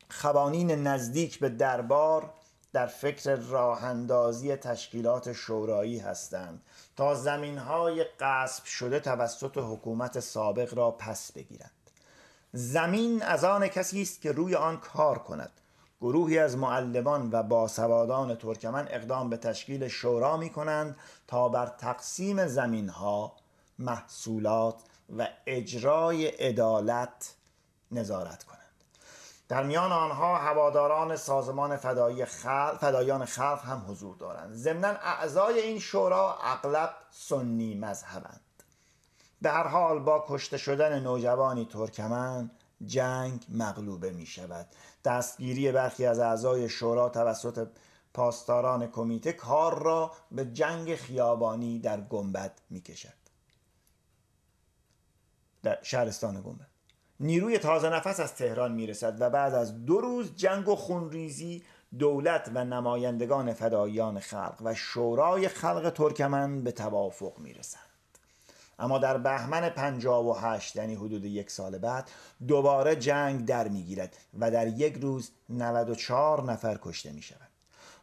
[0.10, 2.34] خوانین نزدیک به دربار
[2.74, 6.62] در فکر راهندازی تشکیلات شورایی هستند
[6.96, 11.72] تا زمین های قصب شده توسط حکومت سابق را پس بگیرند.
[12.54, 15.52] زمین از آن کسی است که روی آن کار کند.
[16.02, 20.96] گروهی از معلمان و باسوادان ترکمن اقدام به تشکیل شورا می کنند
[21.28, 23.34] تا بر تقسیم زمین ها
[23.80, 24.76] محصولات
[25.18, 27.36] و اجرای عدالت
[27.92, 28.59] نظارت کنند.
[29.50, 34.54] در میان آنها هواداران سازمان فدایی خلق، فدایان خلق هم حضور دارند.
[34.54, 38.42] ضمنا اعضای این شورا اغلب سنی مذهبند.
[39.46, 42.52] هر حال با کشته شدن نوجوانی ترکمن
[42.86, 44.68] جنگ مغلوبه می شود
[45.06, 47.68] دستگیری برخی از اعضای شورا توسط
[48.14, 53.20] پاسداران کمیته کار را به جنگ خیابانی در گنبد می کشد
[55.64, 56.69] در شهرستان گنبد.
[57.20, 61.64] نیروی تازه نفس از تهران می رسد و بعد از دو روز جنگ و خونریزی
[62.00, 67.84] دولت و نمایندگان فدایان خلق و شورای خلق ترکمن به توافق می رسند.
[68.80, 72.10] اما در بهمن 58 یعنی حدود یک سال بعد
[72.48, 77.48] دوباره جنگ در می‌گیرد و در یک روز 94 نفر کشته می شود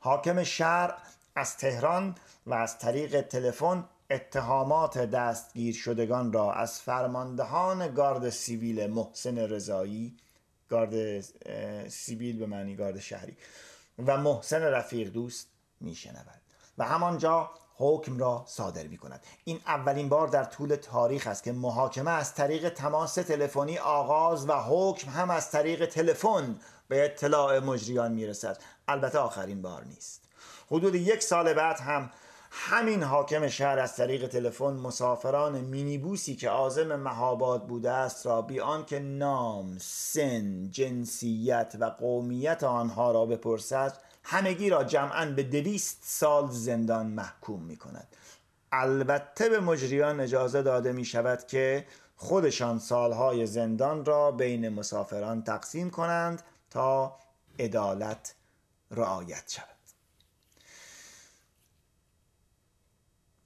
[0.00, 0.94] حاکم شهر
[1.36, 2.14] از تهران
[2.46, 10.16] و از طریق تلفن اتهامات دستگیر شدگان را از فرماندهان گارد سیویل محسن رضایی
[10.68, 11.20] گارد
[11.88, 13.36] سیویل به معنی گارد شهری
[14.06, 15.48] و محسن رفیق دوست
[15.80, 16.40] میشنود.
[16.78, 21.52] و همانجا حکم را صادر می کند این اولین بار در طول تاریخ است که
[21.52, 28.12] محاکمه از طریق تماس تلفنی آغاز و حکم هم از طریق تلفن به اطلاع مجریان
[28.12, 30.22] می رسد البته آخرین بار نیست.
[30.70, 32.10] حدود یک سال بعد هم
[32.58, 38.60] همین حاکم شهر از طریق تلفن مسافران مینیبوسی که عازم مهاباد بوده است را بی
[38.60, 46.50] آنکه نام، سن، جنسیت و قومیت آنها را بپرسد همگی را جمعا به دویست سال
[46.50, 48.16] زندان محکوم می کند
[48.72, 55.90] البته به مجریان اجازه داده می شود که خودشان سالهای زندان را بین مسافران تقسیم
[55.90, 57.16] کنند تا
[57.58, 58.34] عدالت
[58.90, 59.75] رعایت شود.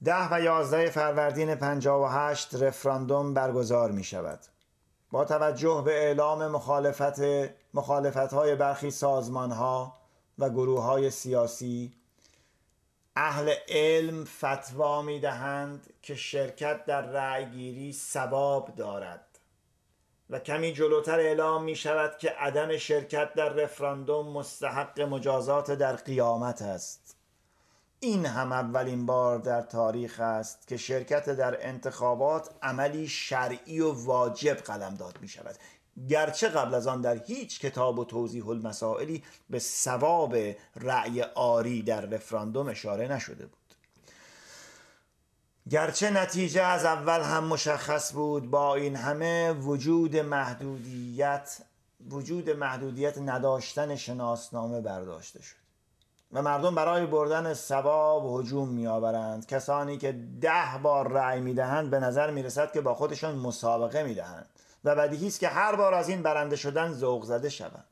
[0.03, 4.39] ده و یازده فروردین 58 رفراندوم برگزار می شود
[5.11, 7.19] با توجه به اعلام مخالفت
[7.73, 9.97] مخالفت های برخی سازمان ها
[10.39, 11.93] و گروه های سیاسی
[13.15, 19.25] اهل علم فتوا می دهند که شرکت در رأیگیری سباب دارد.
[20.29, 26.61] و کمی جلوتر اعلام می شود که عدم شرکت در رفراندوم مستحق مجازات در قیامت
[26.61, 27.20] است.
[28.03, 34.53] این هم اولین بار در تاریخ است که شرکت در انتخابات عملی شرعی و واجب
[34.53, 35.55] قلمداد می شود.
[36.09, 40.35] گرچه قبل از آن در هیچ کتاب و توضیح المسائلی به ثواب
[40.75, 43.75] رأی آری در رفراندوم اشاره نشده بود.
[45.69, 51.57] گرچه نتیجه از اول هم مشخص بود با این همه وجود محدودیت
[52.09, 55.60] وجود محدودیت نداشتن شناسنامه برداشته شد.
[56.33, 59.45] و مردم برای بردن سباب هجوم میآورند.
[59.45, 64.49] کسانی که ده بار رأی می‌دهند به نظر می‌رسد که با خودشان مسابقه می‌دهند
[64.83, 67.85] و بدیهی است که هر بار از این برنده شدن ذوق زده شوند.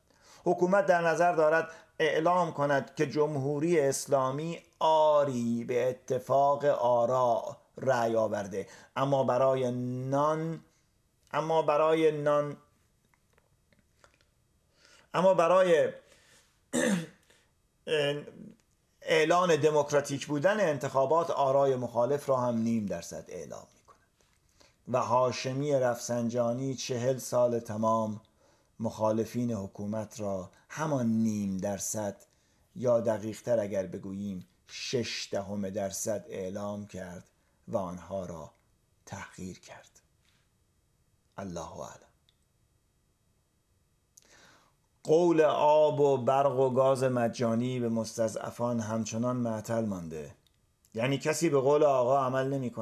[0.44, 8.66] حکومت در نظر دارد اعلام کند که جمهوری اسلامی آری به اتفاق آرا رأی آورده.
[8.96, 9.70] اما برای
[10.10, 10.60] نان
[11.32, 12.56] اما برای نان
[15.14, 15.88] اما برای
[19.02, 24.24] اعلان دموکراتیک بودن انتخابات آرای مخالف را هم نیم درصد اعلام می کند
[24.88, 28.20] و هاشمی رفسنجانی چهل سال تمام
[28.80, 32.16] مخالفین حکومت را همان نیم درصد
[32.76, 37.30] یا دقیقتر اگر بگوییم شش دهم درصد اعلام کرد
[37.68, 38.52] و آنها را
[39.06, 40.00] تحقیر کرد.
[41.36, 42.09] الله اعلم.
[45.04, 50.34] قول آب و برق و گاز مجانی به مستضعفان همچنان معطل مانده.
[50.94, 52.72] یعنی کسی به قول آقا عمل نمی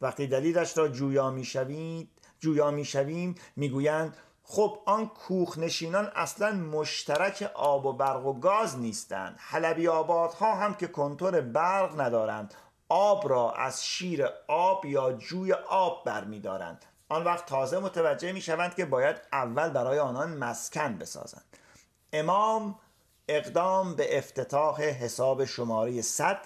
[0.00, 2.08] وقتی دلیلش را جویا می‌شوید
[2.40, 9.36] جویا می‌شویم می‌گویند خب آن کوخ نشینان اصلا مشترک آب و برق و گاز نیستند.
[9.38, 12.54] حلبی آبادها هم که کنتور برق ندارند
[12.88, 18.74] آب را از شیر آب یا جوی آب برمیدارند آن وقت تازه متوجه می شوند
[18.74, 21.44] که باید اول برای آنان مسکن بسازند.
[22.12, 22.78] امام
[23.28, 26.38] اقدام به افتتاح حساب شماره 100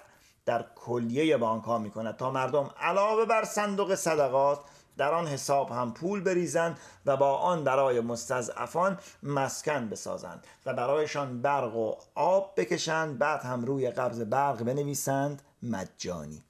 [0.45, 4.59] در کلیه بانک ها می کند تا مردم علاوه بر صندوق صدقات
[4.97, 11.41] در آن حساب هم پول بریزند و با آن برای مستضعفان مسکن بسازند و برایشان
[11.41, 16.43] برق و آب بکشند بعد هم روی قبض برق بنویسند مجانی.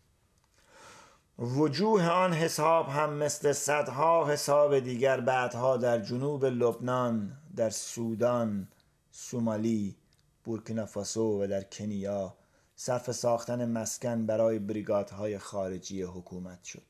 [1.41, 8.67] وجوه آن حساب هم مثل صدها حساب دیگر بعدها در جنوب لبنان در سودان
[9.11, 9.95] سومالی
[10.43, 12.35] بورکینافاسو و در کنیا
[12.75, 16.81] صرف ساختن مسکن برای بریگادهای خارجی حکومت شد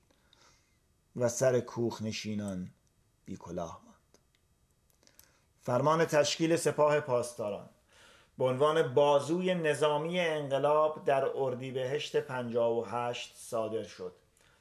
[1.15, 2.69] و سر کوخ نشینان
[3.25, 4.17] بی کلاه ماند.
[5.61, 7.69] فرمان تشکیل سپاه پاسداران.
[8.37, 14.18] به عنوان بازوی نظامی انقلاب در اردیبهشت 58 صادر شد.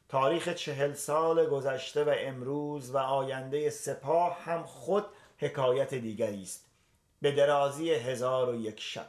[0.08, 5.06] تاریخ چهل سال گذشته و امروز و آینده سپاه هم خود
[5.38, 6.66] حکایت دیگری است.
[7.22, 9.08] به درازی هزار و یک شب.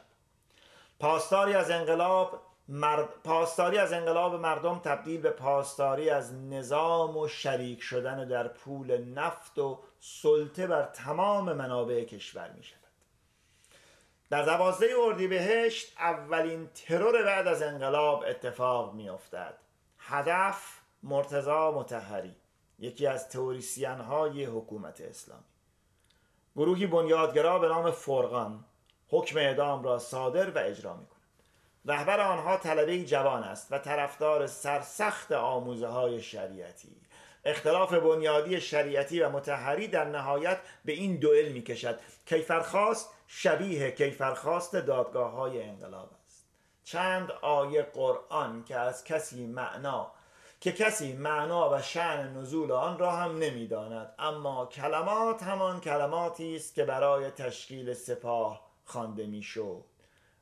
[0.98, 3.08] پاسداری از انقلاب مرد...
[3.24, 9.58] پاسداری از انقلاب مردم تبدیل به پاسداری از نظام و شریک شدن در پول نفت
[9.58, 12.80] و سلطه بر تمام منابع کشور می شود.
[14.30, 19.54] در دوازده اردیبهشت اولین ترور بعد از انقلاب اتفاق می افتد.
[19.98, 22.36] هدف مرتزا متحری
[22.78, 25.44] یکی از تئوریسین های حکومت اسلامی.
[26.56, 28.64] گروهی بنیادگرا به نام فرقان
[29.08, 31.20] حکم اعدام را صادر و اجرا می کند
[31.84, 36.96] رهبر آنها طلبه جوان است و طرفدار سرسخت آموزه های شریعتی.
[37.44, 44.76] اختلاف بنیادی شریعتی و متحری در نهایت به این دوئل می کشد کیفرخواست شبیه کیفرخواست
[44.76, 46.46] دادگاه های انقلاب است.
[46.84, 50.12] چند آیه قرآن که از کسی معنا
[50.60, 54.14] که کسی معنا و شعن نزول آن را هم نمی‌داند.
[54.18, 59.84] اما کلمات همان کلماتی است که برای تشکیل سپاه خوانده می‌شد.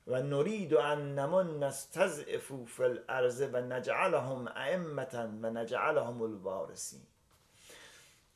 [0.07, 5.07] و نرید ان نمن نستضعف فی الارض و نجعلهم ائمه
[5.43, 7.01] و نجعلهم الوارثین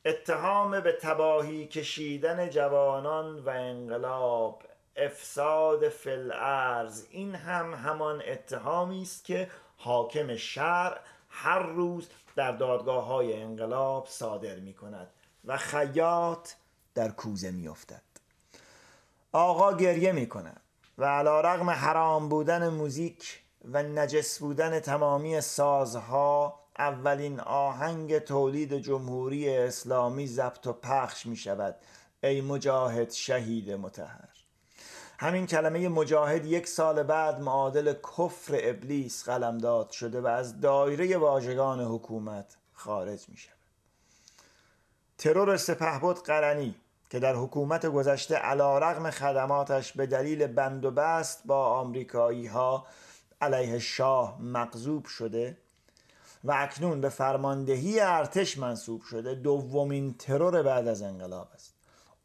[0.05, 4.63] اتهام به تباهی کشیدن جوانان و انقلاب
[4.95, 10.99] افساد فی الارض این هم همان اتهامی است که حاکم شرع
[11.35, 15.07] هر روز در دادگاه های انقلاب صادر می کند
[15.45, 16.49] و خیاط
[16.95, 18.01] در کوزه می افتد
[19.31, 20.61] آقا گریه می کند
[20.97, 23.41] و علا رغم حرام بودن موزیک
[23.71, 31.75] و نجس بودن تمامی سازها اولین آهنگ تولید جمهوری اسلامی ضبط و پخش می شود
[32.23, 34.32] ای مجاهد شهید متحر
[35.23, 41.81] همین کلمه مجاهد یک سال بعد معادل کفر ابلیس قلمداد شده و از دایره واژگان
[41.81, 43.53] حکومت خارج می شود
[45.17, 46.75] ترور سپهبد قرنی
[47.09, 52.85] که در حکومت گذشته علا رغم خدماتش به دلیل بند و بست با آمریکایی ها
[53.41, 55.57] علیه شاه مقذوب شده
[56.43, 61.72] و اکنون به فرماندهی ارتش منصوب شده دومین ترور بعد از انقلاب است.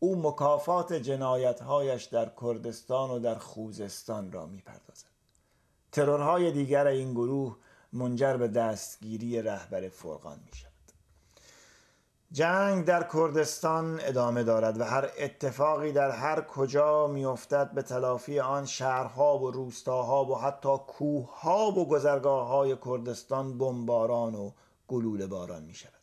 [0.01, 5.09] او مکافات جنایتهایش در کردستان و در خوزستان را می‌پردازد.
[5.93, 7.57] ترورهای دیگر این گروه
[7.93, 10.73] منجر به دستگیری رهبر فرقان می شود
[12.33, 18.67] جنگ در کردستان ادامه دارد و هر اتفاقی در هر کجا میافتد به تلافی آن
[18.67, 24.51] شهرها و روستاها و حتی کوهها و گذرگاه های کردستان بمباران و
[24.89, 25.98] گلوله باران می شود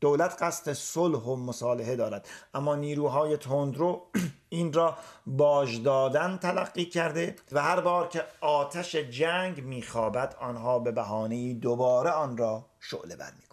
[0.00, 2.28] دولت قصد صلح و مصالحه دارد.
[2.54, 4.02] اما نیروهای تندرو
[4.48, 10.92] این را باج دادن تلقی کرده و هر بار که آتش جنگ میخوابد آنها به
[10.92, 13.46] بهانه دوباره آن را شعله بر می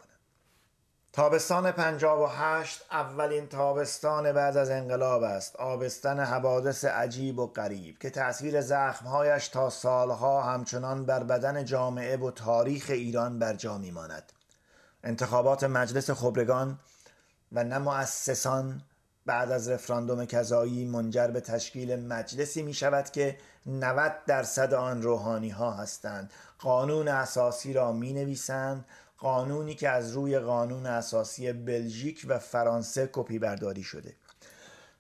[1.14, 5.56] تابستان پنجاب و هشت اولین تابستان بعد از انقلاب است.
[5.56, 12.32] آبستن حوادث عجیب و غریب که تأثیر زخمهایش تا سالها همچنان بر بدن جامعه و
[12.32, 14.33] تاریخ ایران بر جا میماند.
[15.04, 16.80] انتخابات مجلس خبرگان
[17.52, 18.82] و نه مؤسسان
[19.26, 25.50] بعد از رفراندوم کذایی منجر به تشکیل مجلسی می شود که 90 درصد آن روحانی
[25.50, 26.34] ها هستند.
[26.60, 28.86] قانون اساسی را می نویسند
[29.18, 34.16] قانونی که از روی قانون اساسی بلژیک و فرانسه کپی برداری شده.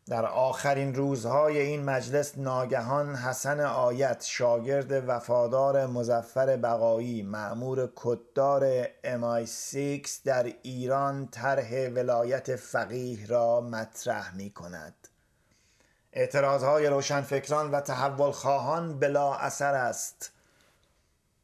[0.05, 10.09] در آخرین روزهای این مجلس ناگهان حسن آیت شاگرد وفادار مزفر بقایی معمور کددار MI6
[10.25, 15.07] در ایران طرح ولایت فقیه را مطرح می کند
[16.13, 20.31] اعتراضهای روشنفکران و تحول خواهان بلا اثر است.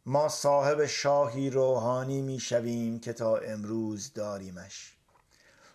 [0.05, 4.93] ما صاحب شاهی روحانی می شویم که تا امروز داریمش.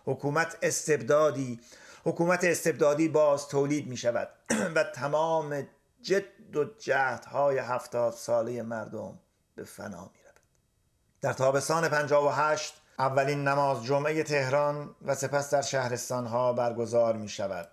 [0.05, 1.59] حکومت استبدادی
[2.05, 4.29] حکومت استبدادی باز تولید می شود
[4.75, 5.67] و تمام
[6.01, 9.19] جد و جهدهای هفتاد ساله مردم
[9.55, 10.39] به فنا می رود.
[11.21, 17.67] در تابستان 58 اولین نماز جمعه تهران و سپس در شهرستان ها برگزار می شود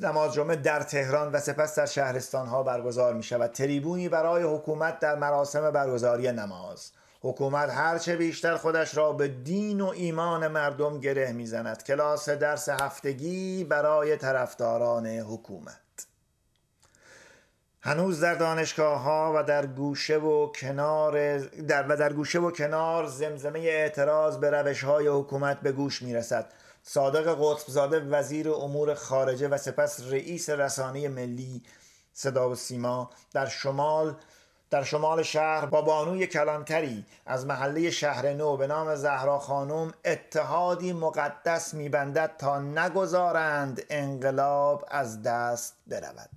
[0.00, 4.98] نماز جمعه در تهران و سپس در شهرستان ها برگزار می شود تریبونی برای حکومت
[4.98, 6.92] در مراسم برگزاری نماز.
[7.20, 11.82] حکومت هرچه بیشتر خودش را به دین و ایمان مردم گره می‌زند.
[11.82, 15.78] کلاس درس هفتگی برای طرفداران حکومت.
[17.80, 23.06] هنوز در دانشگاه ها و در گوشه و کنار در و در گوشه و کنار
[23.06, 26.52] زمزمه اعتراض به روش های حکومت به گوش می رسد
[26.82, 31.62] صادق قطبزاده وزیر امور خارجه و سپس رئیس رسانه ملی
[32.12, 34.16] صدا و سیما در شمال
[34.70, 40.92] در شمال شهر با بانوی کلانتری از محله شهر نو به نام زهرا خانم اتحادی
[40.92, 46.30] مقدس میبندد تا نگذارند انقلاب از دست برود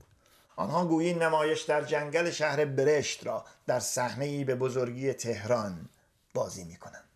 [0.55, 5.89] آنها گویی نمایش در جنگل شهر برشت را در صحنه به بزرگی تهران
[6.33, 7.10] بازی می کنند.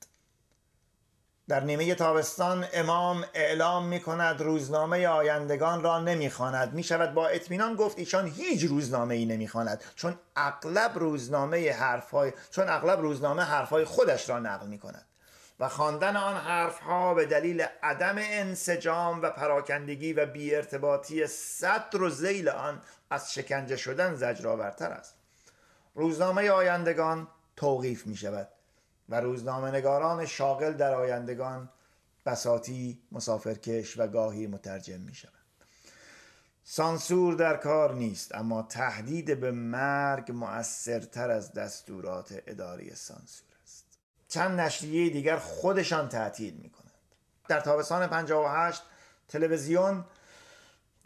[1.48, 6.74] در نیمه تابستان امام اعلام می کند روزنامه آیندگان را نمی خواند.
[6.74, 12.34] می شود با اطمینان گفت ایشان هیچ روزنامه ای نمی خواند چون اغلب روزنامه حرفهای
[12.52, 15.06] چون اغلب روزنامه حرفهای خودش را نقل می کند
[15.60, 22.50] و خواندن آن حرفها به دلیل عدم انسجام و پراکندگی و بیارتباطی صدر و زیل
[22.50, 25.16] آن از شکنجه شدن زجرآورتر است.
[25.96, 28.48] روزنامه آیندگان توقیف می شود
[29.10, 31.70] و روزنامه نگاران شاغل در آیندگان
[32.26, 35.32] بساتی مسافرکش و گاهی مترجم می شود
[36.64, 43.86] سانسور در کار نیست اما تهدید به مرگ مؤثرتر از دستورات اداری سانسور است.
[44.28, 46.91] چند نشریه دیگر خودشان تعطیل می کنند
[47.47, 48.84] در تابستان 58
[49.28, 50.06] تلویزیون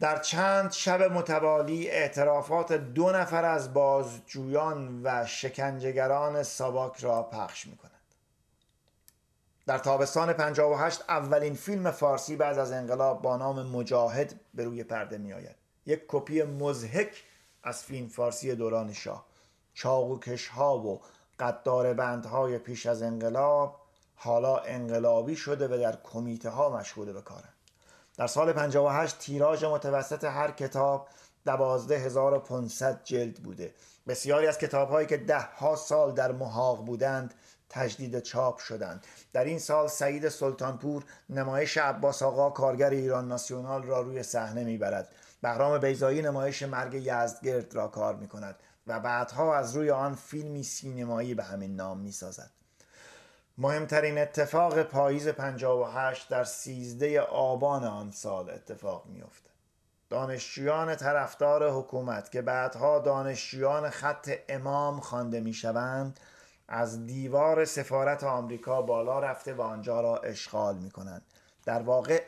[0.00, 7.78] در چند شب متوالی اعترافات دو نفر از بازجویان و شکنجهگران ساواک را پخش می.
[9.70, 15.18] در تابستان 58 اولین فیلم فارسی بعد از انقلاب با نام مجاهد به روی پرده
[15.18, 15.56] می آید.
[15.86, 17.24] یک کپی مزهک
[17.62, 19.26] از فیلم فارسی دوران شاه.
[19.74, 21.00] چاقوکش ها و
[21.38, 23.80] قدار بندهای پیش از انقلاب
[24.14, 27.54] حالا انقلابی شده و در کمیته ها مشغول به کارند.
[28.16, 31.08] در سال 58 تیراژ متوسط هر کتاب
[31.46, 33.74] 12500 جلد بوده.
[34.08, 37.34] بسیاری از کتاب هایی که ده ها سال در محاق بودند
[37.70, 44.00] تجدید چاپ شدند در این سال سعید سلطانپور نمایش عباس آقا کارگر ایران ناسیونال را
[44.00, 45.08] روی صحنه می‌برد
[45.42, 48.56] بهرام بیزایی نمایش مرگ یزدگرد را کار می کند
[48.86, 52.50] و بعدها از روی آن فیلمی سینمایی به همین نام می سازد.
[53.58, 59.50] مهمترین اتفاق پاییز 58 در 13 آبان آن سال اتفاق میافته.
[60.10, 66.20] دانشجویان طرفدار حکومت که بعدها دانشجویان خط امام خوانده می‌شوند
[66.72, 71.22] از دیوار سفارت آمریکا بالا رفته و آنجا را اشغال می کنند.
[71.64, 72.22] در واقع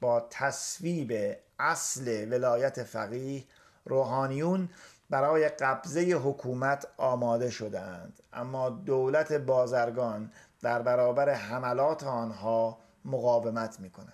[0.00, 3.44] با تصویب اصل ولایت فقیه
[3.84, 4.68] روحانیون
[5.10, 10.32] برای قبضه حکومت آماده شدند اما دولت بازرگان
[10.62, 14.12] در برابر حملات آنها مقاومت می کند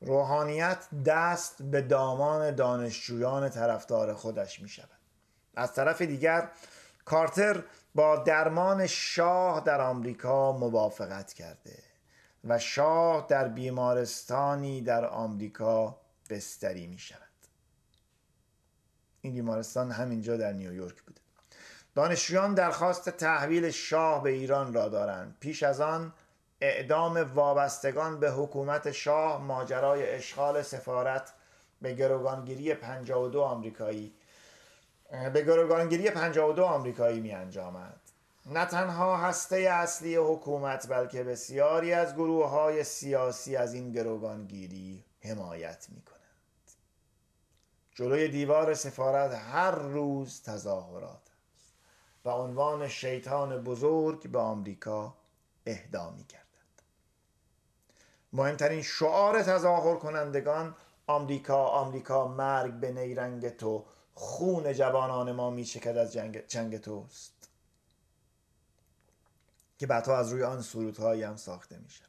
[0.00, 4.88] روحانیت دست به دامان دانشجویان طرفدار خودش می شود
[5.56, 6.50] از طرف دیگر
[7.04, 7.62] کارتر
[7.96, 11.78] با درمان شاه در آمریکا موافقت کرده
[12.44, 17.20] و شاه در بیمارستانی در آمریکا بستری می شود
[19.20, 21.20] این بیمارستان همینجا در نیویورک بوده.
[21.94, 25.36] دانشجویان درخواست تحویل شاه به ایران را دارند.
[25.40, 26.12] پیش از آن
[26.60, 31.32] اعدام وابستگان به حکومت شاه ماجرای اشغال سفارت
[31.82, 34.14] به گروگانگیری 52 آمریکایی
[35.10, 38.00] به گروگانگیری 52 آمریکایی می انجامد
[38.46, 45.86] نه تنها هسته اصلی حکومت بلکه بسیاری از گروه های سیاسی از این گروگانگیری حمایت
[45.88, 46.16] می کنند
[47.94, 51.72] جلوی دیوار سفارت هر روز تظاهرات است
[52.24, 55.14] و عنوان شیطان بزرگ به آمریکا
[55.66, 56.46] اهدا می کردند
[58.32, 60.76] مهمترین شعار تظاهر کنندگان
[61.06, 63.84] آمریکا آمریکا مرگ به نیرنگ تو
[64.18, 67.32] خون جوانان ما می چکد از جنگ, جنگ توست
[69.78, 72.06] که بعدها از روی آن سرودهایی هم ساخته می شود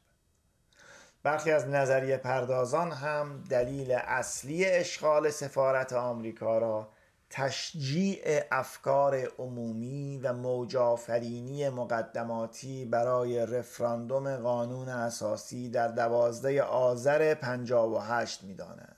[1.22, 6.88] برخی از نظریه پردازان هم دلیل اصلی اشغال سفارت آمریکا را
[7.30, 18.54] تشجیع افکار عمومی و موجافرینی مقدماتی برای رفراندوم قانون اساسی در دوازده آذر 58 می
[18.54, 18.97] دانند.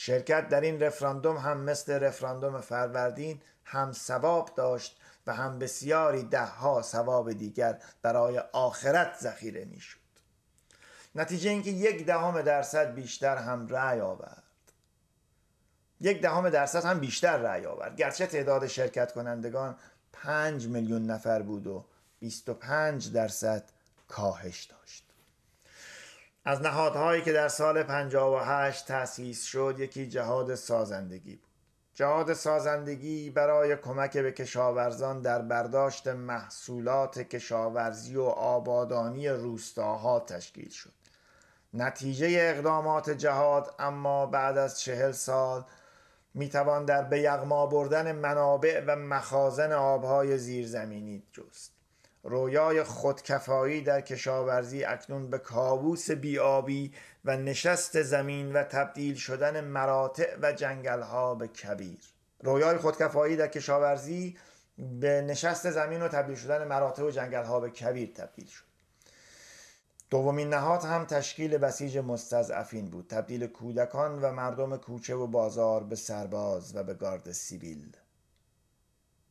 [0.00, 6.82] شرکت در این رفراندوم هم مثل رفراندوم فروردین هم ثواب داشت و هم بسیاری دهها
[6.82, 9.98] ثواب دیگر برای آخرت ذخیره می‌شد.
[11.14, 14.42] نتیجه اینکه یک دهم درصد بیشتر هم رأی آورد.
[16.00, 17.96] یک دهم درصد هم بیشتر رأی آورد.
[17.96, 19.76] گرچه تعداد شرکت کنندگان
[20.12, 21.84] پنج میلیون نفر بود و
[22.18, 23.70] 25 درصد
[24.08, 25.07] کاهش داشت.
[26.48, 31.50] از نهادهایی که در سال 58 تأسیس شد یکی جهاد سازندگی بود.
[31.94, 40.92] جهاد سازندگی برای کمک به کشاورزان در برداشت محصولات کشاورزی و آبادانی روستاها تشکیل شد.
[41.74, 45.64] نتیجه اقدامات جهاد اما بعد از چهل سال
[46.34, 51.77] می‌توان در به یغما بردن منابع و مخازن آبهای زیرزمینی جست.
[52.22, 56.92] رویای خودکفایی در کشاورزی اکنون به کابوس بیابی
[57.24, 62.00] و نشست زمین و تبدیل شدن مراتع و جنگلها به کبیر.
[62.42, 64.36] رویای خودکفایی در کشاورزی
[64.78, 68.64] به نشست زمین و تبدیل شدن مراتع و جنگلها به کبیر تبدیل شد.
[70.10, 73.06] دومین نهاد هم تشکیل بسیج مستضعفین بود.
[73.08, 77.96] تبدیل کودکان و مردم کوچه و بازار به سرباز و به گارد سیبیل.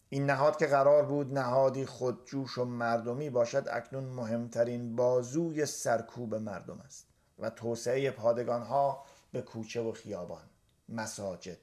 [0.10, 6.80] این نهاد که قرار بود نهادی خودجوش و مردمی باشد اکنون مهمترین بازوی سرکوب مردم
[6.86, 7.08] است
[7.40, 10.44] و توسعه پادگان ها به کوچه و خیابان
[10.90, 11.58] مساجد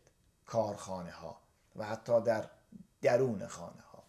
[0.47, 1.41] کارخانه ها
[1.77, 2.51] و حتی در
[3.03, 4.03] درون خانه ها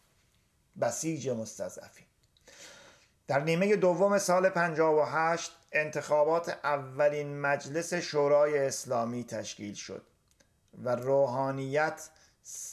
[0.82, 2.06] بسیج مستضعفین.
[3.28, 10.04] در نیمه دوم سال 58 انتخابات اولین مجلس شورای اسلامی تشکیل شد
[10.84, 12.10] و روحانیت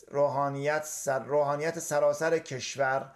[0.08, 3.12] روحانیت, سر روحانیت سراسر کشور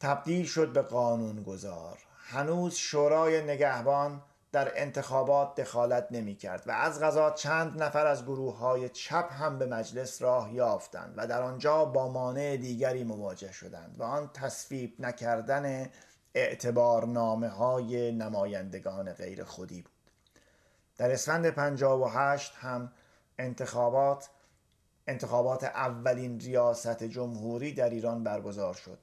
[0.00, 4.22] تبدیل شد به قانون گذار هنوز شورای نگهبان
[4.52, 9.58] در انتخابات دخالت نمی کرد و از غذا چند نفر از گروه های چپ هم
[9.58, 14.94] به مجلس راه یافتند و در آنجا با مانع دیگری مواجه شدند و آن تصویب
[14.98, 15.90] نکردن
[16.34, 19.92] اعتبارنامه های نمایندگان غیر خودی بود.
[20.96, 22.92] در اسفند 58 هم
[23.38, 24.30] انتخابات
[25.06, 28.98] انتخابات اولین ریاست جمهوری در ایران برگزار شد.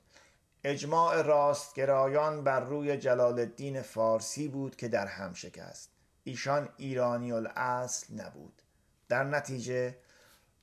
[0.63, 5.89] اجماع راستگرایان بر روی جلال الدین فارسی بود که در هم شکست.
[6.23, 8.61] ایشان ایرانی الاصل نبود.
[9.09, 9.97] در نتیجه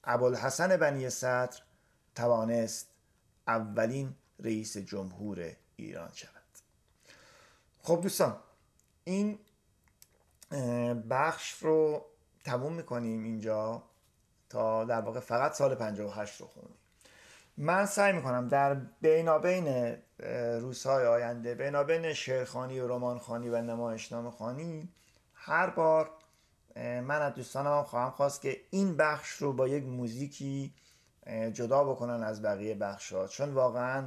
[0.04, 1.58] ابوالحسن بنی صدر
[2.14, 2.88] توانست
[3.46, 6.30] اولین رئیس جمهور ایران شود.
[7.82, 8.36] خب دوستان
[9.04, 9.38] این
[11.10, 12.04] بخش رو
[12.44, 13.82] تموم می‌کنیم اینجا.
[14.48, 16.76] تا در واقع فقط سال 58 رو خوندیم
[17.56, 19.96] من سعی می‌کنم در بینابین
[20.60, 24.88] روزهای آینده بینابین شعرخانی و رمانخانی و نمایشنامه خانی
[25.34, 26.10] هر بار
[26.76, 30.74] من از دوستانم خواهم خواست که این بخش رو با یک موزیکی
[31.52, 34.06] جدا بکنن از بقیه بخش ها چون واقعا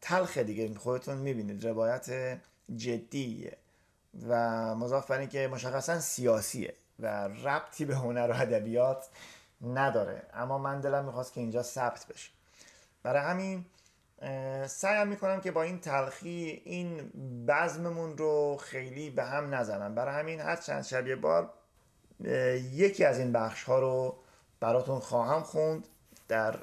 [0.00, 0.74] تلخ دیگه.
[0.74, 2.38] خودتون می‌بینید روایت
[2.76, 3.56] جدیه
[4.28, 6.74] و مضاف که مشخصا سیاسیه.
[7.02, 9.08] و ربطی به هنر و ادبیات
[9.74, 10.22] نداره.
[10.34, 12.30] اما من دلم می‌خواست که اینجا ثبت بشه.
[13.02, 13.64] برای همین
[14.66, 17.12] سعیم می‌کنم که با این تلخی این
[17.48, 19.94] بزممون رو خیلی به هم نزنم.
[19.94, 21.50] برای همین هر چند شبیه بار
[22.72, 24.16] یکی از این بخش ها رو
[24.60, 25.88] براتون خواهم خوند
[26.28, 26.56] در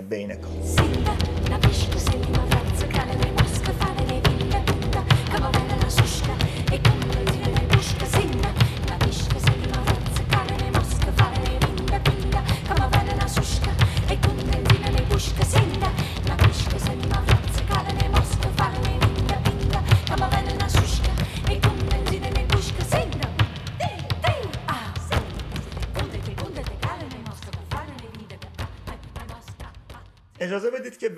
[0.00, 1.31] بین کار.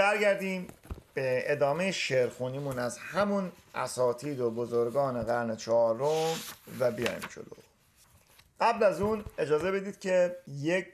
[0.05, 0.67] برگردیم
[1.15, 6.35] به ادامه شعرخونیمون از همون اساتید و بزرگان قرن چهارم
[6.79, 7.45] و بیایم جلو.
[8.61, 10.87] قبل از اون اجازه بدید که یک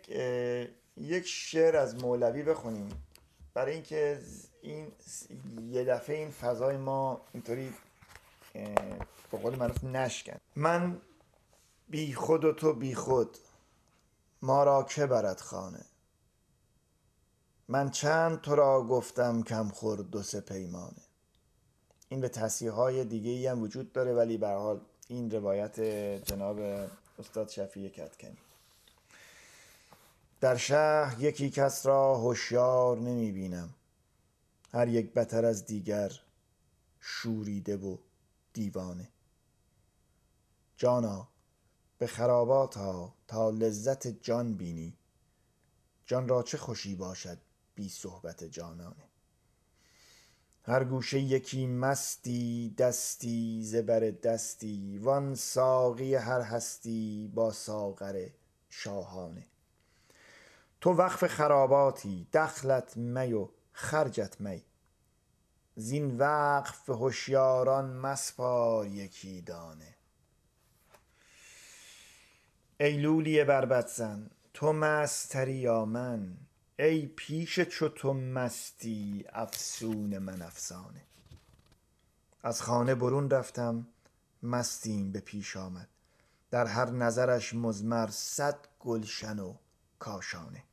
[0.96, 2.88] یک شعر از مولوی بخونیم.
[3.54, 4.18] برای اینکه
[4.62, 4.92] این
[5.70, 7.74] یه دفعه این فضای ما اینطوری
[9.30, 10.36] به قول معروف نشکن.
[10.56, 11.00] من
[11.88, 13.38] بی خود و تو بی خود
[14.42, 15.84] ما را که برد خانه؟
[17.70, 21.02] من چند تو را گفتم کم خورد دو سه پیمانه.
[22.08, 25.80] این به تصیح های دیگه ای هم وجود داره ولی به حال این روایت
[26.24, 26.58] جناب
[27.18, 28.38] استاد شفیع کتکنی
[30.40, 33.70] در شهر یکی کس را هوشیار نمی بینم
[34.72, 36.12] هر یک بتر از دیگر
[37.00, 37.96] شوریده و
[38.52, 39.08] دیوانه.
[40.76, 41.28] جانا
[41.98, 44.96] به خرابات ها تا لذت جان بینی.
[46.06, 47.38] جان را چه خوشی باشد
[47.80, 49.08] بی صحبت جانانه.
[50.62, 58.28] هر گوشه یکی مستی دستی زبر دستی وان ساقی هر هستی با ساغر
[58.70, 59.46] شاهانه.
[60.80, 64.64] تو وقف خراباتی دخلت می و خرجت می.
[65.76, 69.94] زین وقف هوشیاران مسپار یکی دانه.
[72.80, 76.36] ای لولی بربط زن تو مستری یا من
[76.82, 81.02] ای پیش چو تو مستی افسون من افسانه.
[82.42, 83.86] از خانه برون رفتم
[84.42, 85.88] مستیم به پیش آمد.
[86.50, 89.54] در هر نظرش مزمر صد گلشن و
[89.98, 90.64] کاشانه.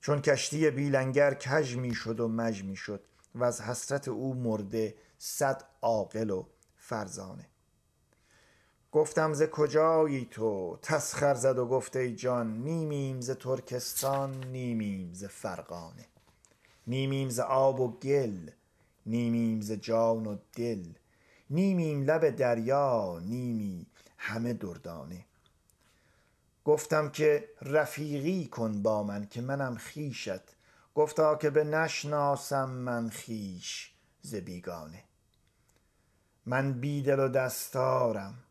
[0.00, 4.94] چون کشتی بیلنگر کژ می شد و مژ می شد و از حسرت او مرده
[5.18, 7.48] صد عاقل و فرزانه.
[8.92, 15.24] گفتم ز کجایی تو؟ تسخر زد و گفت ای جان نیمیم ز ترکستان نیمیم ز
[15.24, 16.06] فرغانه.
[16.86, 18.50] نیمیم ز آب و گل
[19.06, 20.84] نیمیم ز جان و دل.
[21.50, 23.86] نیمیم لب دریا نیمی
[24.18, 25.24] همه دردانه.
[26.64, 30.56] گفتم که رفیقی کن با من که منم خویشت.
[30.94, 35.02] گفتا که بنشناسم من خویش ز بیگانه.
[36.46, 38.45] من بی دل و دستارم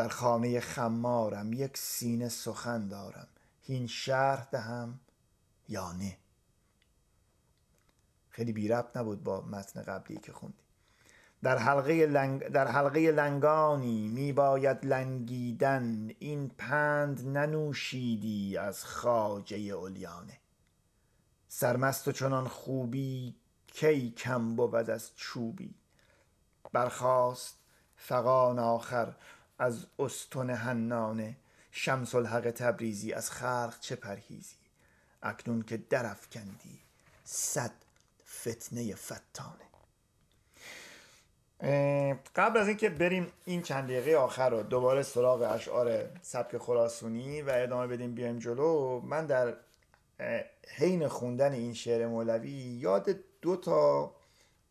[0.00, 3.28] در خانه خمارم یک سینه سخن دارم.
[3.62, 5.00] هین شرح دهم
[5.68, 6.16] یا نه؟
[8.28, 10.64] خیلی بی ربط نبود با متن قبلی که خوندیم
[11.42, 12.46] در حلقه, لنگ...
[12.48, 16.10] در حلقه لنگانی می باید لنگیدن.
[16.18, 20.38] این پند ننوشیدی از خواجه علیانه.
[21.48, 23.36] سرمست و چنان خوبی
[23.66, 25.74] کی کم بود از چوبی؟
[26.72, 27.58] برخاست
[27.96, 29.14] فغان آخر.
[29.60, 31.36] از استن حنانه
[31.70, 34.54] شمس الحق تبریزی از خلق چه پرهیزی.
[35.22, 36.78] اکنون که درافکندی
[37.24, 37.72] صد
[38.40, 39.70] فتنه فتانه.
[42.36, 47.50] قبل از اینکه بریم این چند دقیقه آخر رو دوباره سراغ اشعار سبک خراسونی و
[47.54, 49.56] ادامه بدیم بیایم جلو من در
[50.68, 53.10] حین خوندن این شعر مولوی یاد
[53.42, 54.12] دو تا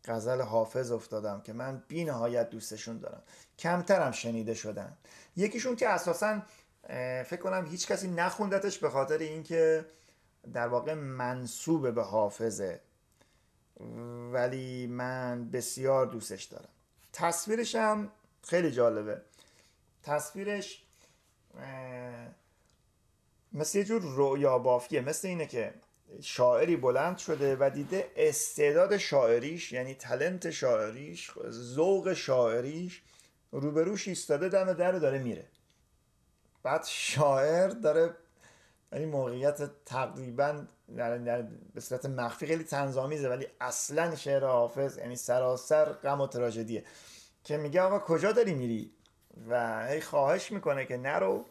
[0.04, 3.22] غزل حافظ افتادم که من بی نهایت دوستشون دارم.
[3.60, 4.96] کمترم شنیده شدن.
[5.36, 6.42] یکیشون که اساسا
[7.24, 9.84] فکر کنم هیچ کسی نخوندتش به خاطر اینکه
[10.52, 12.80] در واقع منصوب به حافظه.
[14.32, 16.68] ولی من بسیار دوستش دارم.
[17.12, 18.10] تصویرش هم
[18.42, 19.20] خیلی جالبه.
[20.02, 20.82] تصویرش
[23.52, 25.00] مثل یه جور رویا بافیه.
[25.00, 25.74] مثل اینه که
[26.22, 33.02] شاعری بلند شده و دیده استعداد شاعریش یعنی تلنت شاعریش ذوق شاعریش
[33.52, 35.44] روبروش ایستاده دم در داره میره.
[36.62, 38.14] بعد شاعر داره
[38.92, 40.64] این موقعیت تقریبا
[40.96, 41.42] در,
[41.74, 46.84] به صورت مخفی خیلی تنظامیزه ولی اصلا شعر حافظ یعنی سراسر غم و تراژدیه.
[47.44, 48.90] که میگه آقا کجا داری میری؟
[49.48, 51.44] و هی خواهش می‌کنه که نرو.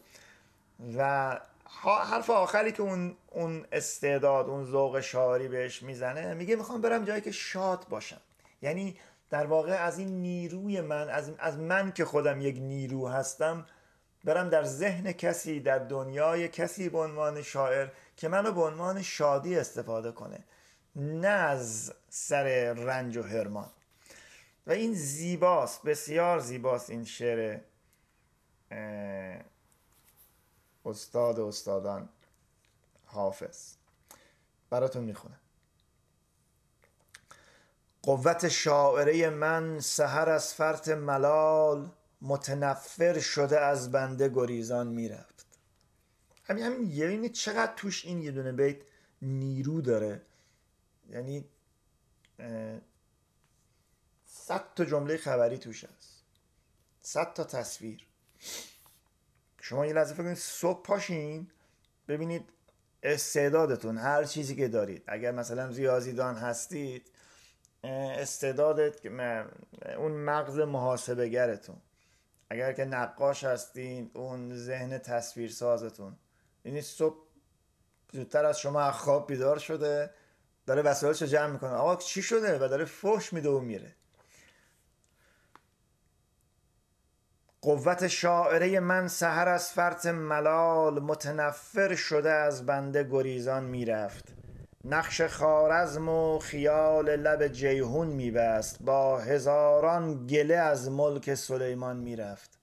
[0.96, 1.40] و
[1.84, 7.20] حرف آخری که اون اون استعداد اون ذوق شاعری بهش می‌زنه میگه می‌خوام برم جایی
[7.20, 8.20] که شاد باشم.
[8.62, 8.96] یعنی
[9.30, 13.66] در واقع از این نیروی من از, از من که خودم یک نیرو هستم
[14.24, 19.56] برم در ذهن کسی در دنیای کسی به عنوان شاعر که منو به عنوان شادی
[19.56, 20.44] استفاده کنه
[20.96, 23.70] نه از سر رنج و هرمان
[24.66, 27.60] و این زیباست بسیار زیباست این شعر
[30.84, 32.08] استاد و استادان
[33.04, 33.74] حافظ.
[34.70, 35.34] براتون می‌خونه
[38.02, 41.92] قوت شاعره من سهر از فرط ملال
[42.22, 45.46] متنفر شده از بنده گریزان می‌رفت.
[46.44, 48.76] همین همین یعنی چقدر توش این یه دونه بیت
[49.22, 50.22] نیرو داره؟
[51.10, 51.44] یعنی
[54.26, 56.22] صد تا جمله خبری توش هست.
[57.02, 58.06] صد تا تصویر.
[59.60, 61.50] شما یه لحظه فکر کنید صبح پاشین
[62.08, 62.44] ببینید
[63.02, 65.04] استعدادتون هر چیزی که دارید.
[65.06, 67.10] اگر مثلا ریاضیدان هستید
[67.84, 69.06] استعدادت
[69.96, 71.76] اون مغز محاسبه گرتون
[72.50, 76.16] اگر که نقاش هستین اون ذهن تصویر سازتون
[76.64, 77.16] یعنی صبح
[78.12, 80.10] زودتر از شما خواب بیدار شده
[80.66, 81.70] داره وسایلش رو جمع می‌کنه.
[81.70, 83.94] آقا چی شده؟ و داره فوش میده و میره.
[87.62, 94.39] قوت شاعره من سهر از فرط ملال متنفر شده از بنده گریزان می‌رفت.
[94.84, 98.82] نقش خارزم و خیال لب جیهون میبست.
[98.82, 102.58] با هزاران گله از ملک سلیمان می‌رفت.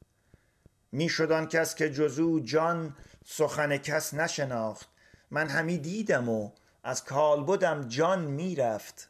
[0.91, 2.95] می‌شد کس که جزو جان
[3.26, 4.89] سخن کس نشناخت.
[5.32, 6.51] من همی دیدم و
[6.84, 9.09] از کالبدم جان می‌رفت.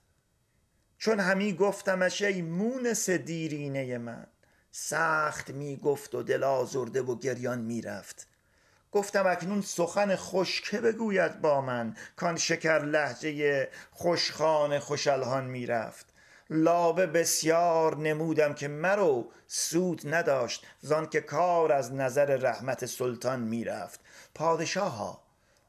[0.98, 4.28] چون همی گفتمش ای مونس دیرینه من.
[4.72, 8.28] سخت می گفت و دل آزرده و گریان می‌رفت.
[8.92, 16.06] گفتم اکنون سخن خوش که بگوید با من کان شکر لحجه خوشخان خوشالهان می‌رفت.
[16.50, 24.00] لابه بسیار نمودم که مرو سود نداشت زان که کار از نظر رحمت سلطان می‌رفت.
[24.36, 25.22] پادشاها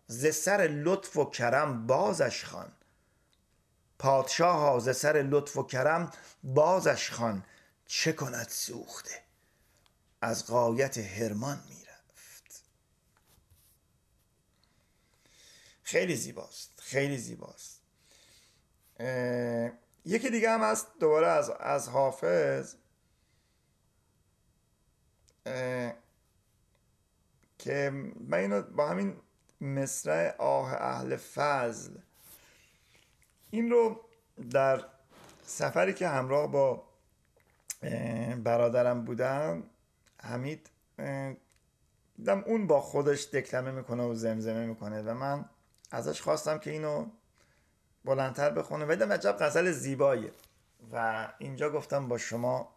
[0.06, 2.72] ز سر لطف و کرم بازش خان
[3.98, 6.12] پادشاها ز سر لطف و کرم
[6.44, 7.44] بازش خان
[7.86, 9.22] چه کند سوخته؟
[10.20, 11.77] از قایت هرمان می‌رفت
[15.88, 16.80] خیلی زیباست.
[16.82, 17.82] خیلی زیباست.
[20.04, 22.74] یکی دیگه هم هست دوباره از, از حافظ
[27.58, 27.90] که
[28.28, 29.16] من اینو با همین
[29.60, 31.92] مصرع آه اهل فضل
[33.50, 34.00] این رو
[34.50, 34.84] در
[35.46, 36.88] سفری که همراه با
[38.44, 39.62] برادرم بودم
[40.22, 40.70] حمید
[42.16, 45.44] دیدم اون با خودش دکلمه می‌کنه و زمزمه می‌کنه و من
[45.90, 47.06] ازش خواستم که اینو
[48.04, 48.84] بلندتر بخونه.
[48.84, 50.32] و دیدم عجب غزل زیباییه.
[50.92, 52.74] و اینجا گفتم با شما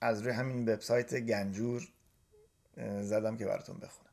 [0.00, 1.88] از روی همین وبسایت گنجور
[3.00, 4.10] زدم که براتون بخونم.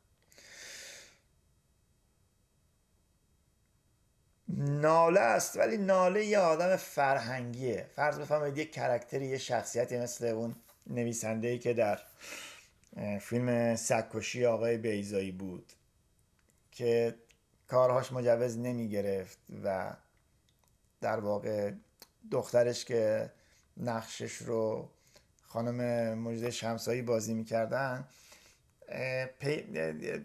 [4.80, 7.90] ناله است ولی ناله یه آدم فرهنگیه.
[7.96, 10.54] فرض بفرمایید یه کرکتری یه شخصیتی مثل اون
[10.86, 12.00] نویسنده ای که در
[13.20, 15.72] فیلم سکوشی آقای بیزایی بود.
[16.72, 17.14] که
[17.68, 19.96] کارهاش مجوز نمی گرفت و
[21.00, 21.72] در واقع
[22.30, 23.32] دخترش که
[23.76, 24.88] نقشش رو
[25.46, 28.04] خانم مجده شمسایی بازی می‌کردن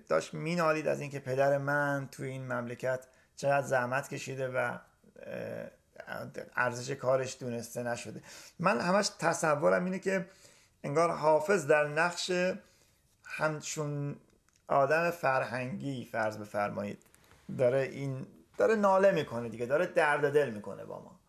[0.09, 4.77] داشت مینالید از اینکه پدر من توی این مملکت چقدر زحمت کشیده و
[6.55, 8.21] ارزش کارش دونسته نشده.
[8.59, 10.25] من همش تصورم اینه که
[10.83, 12.31] انگار حافظ در نقش
[13.23, 14.15] همچون
[14.67, 17.03] آدم فرهنگی فرض بفرمایید
[17.57, 21.19] داره این داره ناله می‌کنه دیگه داره درد دل می‌کنه با ما.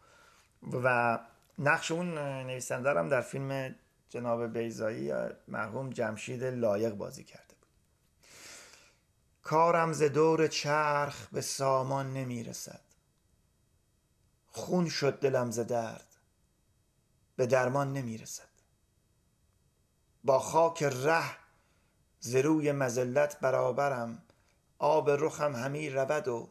[0.84, 1.18] و
[1.58, 3.74] نقش اون نویسنده هم در فیلم
[4.08, 5.12] جناب بیزایی
[5.48, 7.68] مرحوم جمشید لایق بازی کرده بود.
[9.42, 12.80] کارم ز دور چرخ به سامان نمی‌رسد.
[14.46, 16.06] خون شد دلم ز درد
[17.36, 18.48] به درمان نمی‌رسد.
[20.24, 21.37] با خاک ره
[22.20, 24.22] ز روی مزلت برابرم
[24.78, 26.48] آب رخم همی رود و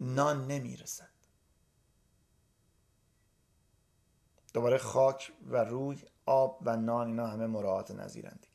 [0.00, 1.10] نان نمی‌رسد
[4.54, 8.46] دوباره خاک و روی آب و نان اینا همه مراعات نظیرند.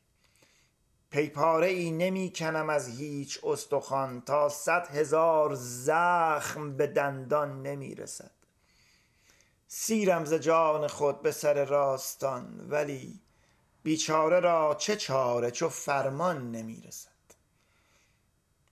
[1.10, 8.30] پیپاره ای نمی کنم از هیچ استخوان تا صد هزار زخم به دندان نمی رسد.
[9.68, 13.20] سیرم ز جان خود به سر راستان ولی
[13.86, 17.10] بیچاره را چه چاره چو فرمان نمی رسد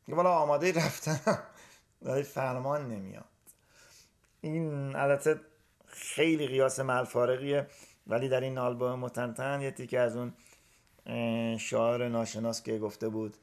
[0.09, 1.43] والا آماده رفتنم
[2.03, 3.25] ولی فرمان نمیاد.
[4.41, 5.41] این البته
[5.87, 7.67] خیلی قیاس ملفارقیه
[8.07, 10.33] ولی در این آلبوم متنتن یه تیکه از اون
[11.59, 13.37] شاعر ناشناس که گفته بود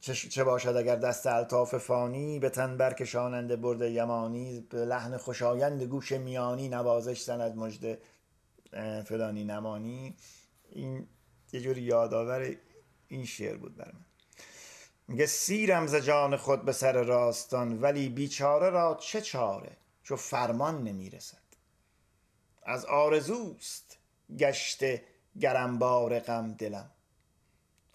[0.00, 6.12] چه باشد اگر دست الطاف فانی به تن برکشاننده برده یمانی به لحن خوشایند گوش
[6.12, 7.98] میانی نوازش زند مجد
[9.04, 10.16] فلانی نمانی.
[10.70, 11.06] این
[11.52, 12.56] یه جوری یادآور
[13.08, 14.04] این شعر بود بر من.
[15.08, 20.82] میگه سیرم ز جان خود به سر راستان ولی بیچاره را چه چاره؟ چو فرمان
[20.82, 21.38] نمی‌رسد.
[22.62, 23.98] از آرزوست
[24.38, 25.04] گشته
[25.40, 26.90] گرمبار غم دلم.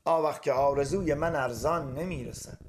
[0.06, 2.60] آوخ که آرزوی من ارزان نمی‌رسد.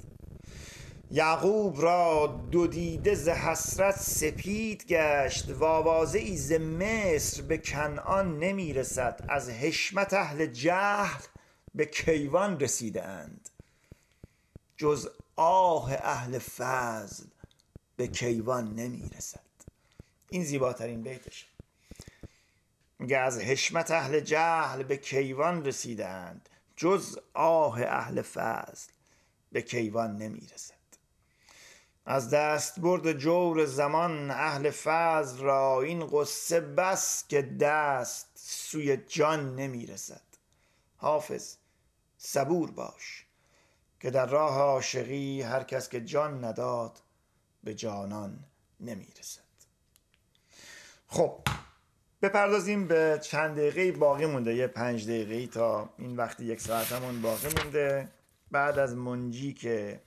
[1.10, 8.38] یعقوب را دو دیده ز حسرت سپید گشت و آوازه ای ز مصر به کنعان
[8.38, 9.24] نمی‌رسد.
[9.28, 11.22] از حشمت اهل جهل
[11.74, 13.50] به کیوان رسیده اند
[14.76, 17.24] جز آه اهل فضل
[17.96, 19.40] به کیوان نمی‌رسد.
[20.30, 21.46] این زیباترین بیتشه.
[22.98, 28.92] میگه از حشمت اهل جهل به کیوان رسیدند جز آه اهل فضل
[29.52, 30.74] به کیوان نمی‌رسد.
[32.06, 39.56] از دست برد جور زمان اهل فضل را این قصه بس که دست سوی جان
[39.56, 40.22] نمی‌رسد.
[40.96, 41.56] حافظ
[42.18, 43.26] صبور باش
[44.00, 47.02] که در راه عاشقی هر کس که جان نداد
[47.64, 48.44] به جانان
[48.80, 49.40] نمی‌رسد.
[51.08, 51.40] خب
[52.24, 54.54] بپردازیم به چند دقیقه باقی مونده.
[54.54, 58.08] یه پنج دقیقه تا این وقتی یک ساعتمون باقی مونده.
[58.50, 60.00] بعد از منجی که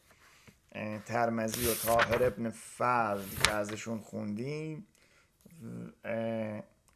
[1.06, 4.88] ترمزی و طاهر ابن فرد که ازشون خوندیم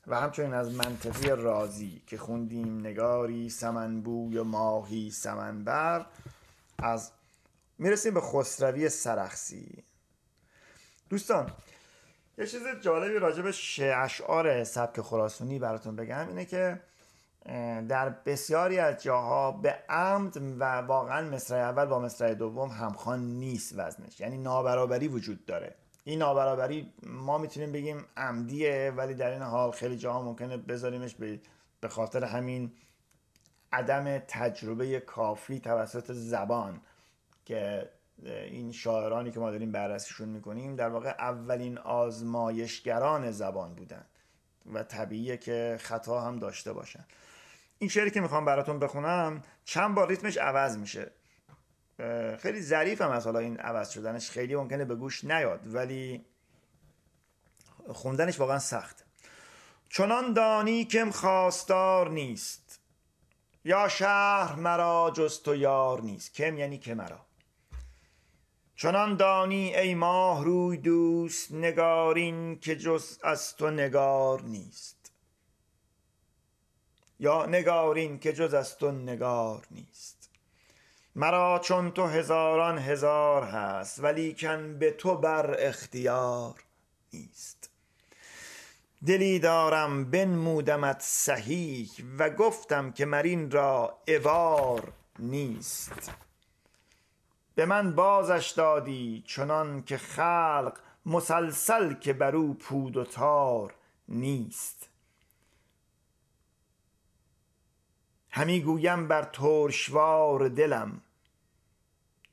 [0.07, 6.05] و همچنین از منطقی رازی که خوندیم نگاری سمنبوی و ماهی سمنبر
[6.79, 7.11] از
[7.77, 9.83] می‌رسیم به خسروی سرخسی.
[11.09, 11.51] دوستان
[12.41, 13.53] یه چیز جالبی راجع به
[13.95, 16.81] اشعار سبک خراسونی براتون بگم اینه که
[17.89, 23.73] در بسیاری از جاها به عمد و واقعا مصرع اول با مصرع دوم همخوان نیست
[23.79, 24.19] وزنش.
[24.19, 25.75] یعنی نابرابری وجود داره.
[26.03, 31.15] این نابرابری ما می‌تونیم بگیم عمدیه ولی در این حال خیلی جاها ممکنه بذاریمش
[31.81, 32.71] به خاطر همین
[33.73, 36.81] عدم تجربه کافی توسط زبان
[37.45, 37.89] که
[38.23, 44.05] این شاعرانی که ما داریم بررسیشون می‌کنیم در واقع اولین آزمایشگران زبان بودن
[44.73, 47.05] و طبیعیه که خطا هم داشته باشن.
[47.79, 51.11] این شعری که می‌خوام براتون بخونم چند بار ریتمش عوض میشه.
[52.39, 56.25] خیلی ظریف هم از حالا این عوض شدنش خیلی ممکنه به گوش نیاد ولی
[57.87, 59.05] خوندنش واقعا سخت.
[59.89, 62.79] چنان دانی کم خواستار نیست
[63.65, 66.33] یا شهر مرا جز تو یار نیست.
[66.33, 67.19] کم یعنی که مرا.
[68.81, 75.11] چنان دانی ای ماه روی دوست نگارین که جز از تو نگار نیست.
[77.19, 80.29] یا نگارین که جز از تو نگار نیست.
[81.15, 86.63] مرا چون تو هزاران هزار هست ولی کن به تو بر اختیار
[87.13, 87.69] نیست.
[89.05, 96.11] دلی دارم بنمودمت صحیح و گفتم که مرین را اوار نیست.
[97.55, 103.75] به من بازش دادی چنان که خلق مسلسل که بر او پود و تار
[104.07, 104.89] نیست.
[108.29, 111.01] همی گویم بر ترشوار دلم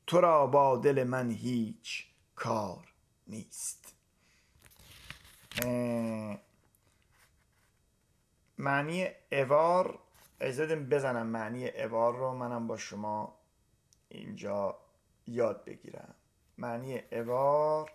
[0.07, 2.05] تو را با دل من هیچ
[2.35, 2.93] کار
[3.27, 3.93] نیست.
[8.57, 9.99] معنی اوار
[10.39, 13.33] اجازه بزنم معنی اوار رو منم با شما
[14.09, 14.77] اینجا
[15.29, 16.15] یاد بگیرم.
[16.57, 17.91] معنی اوار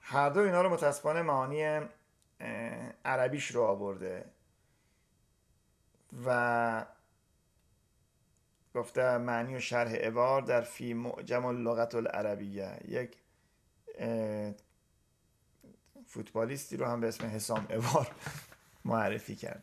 [0.00, 1.80] هر دو اینا رو متاسفانه معانی
[3.04, 4.24] عربیش رو آورده.
[6.26, 6.86] و
[8.74, 13.16] گفته معنی و شرح اوار در فی معجم اللغت العربیه یک
[16.06, 18.08] فوتبالیستی رو هم به اسم حسام اوار
[18.84, 19.62] معرفی کرد.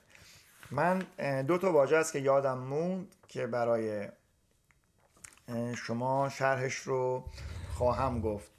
[0.72, 1.00] من
[1.42, 3.16] دو تا واژه است که یادم موند.
[3.30, 4.08] که برای
[5.76, 7.24] شما شرحش رو
[7.78, 8.52] خواهم گفت.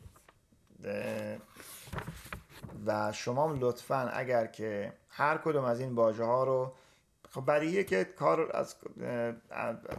[2.86, 6.72] و شما لطفا اگر که هر کدوم از این واژه ها رو
[7.30, 8.74] خب بدیهیه که کار از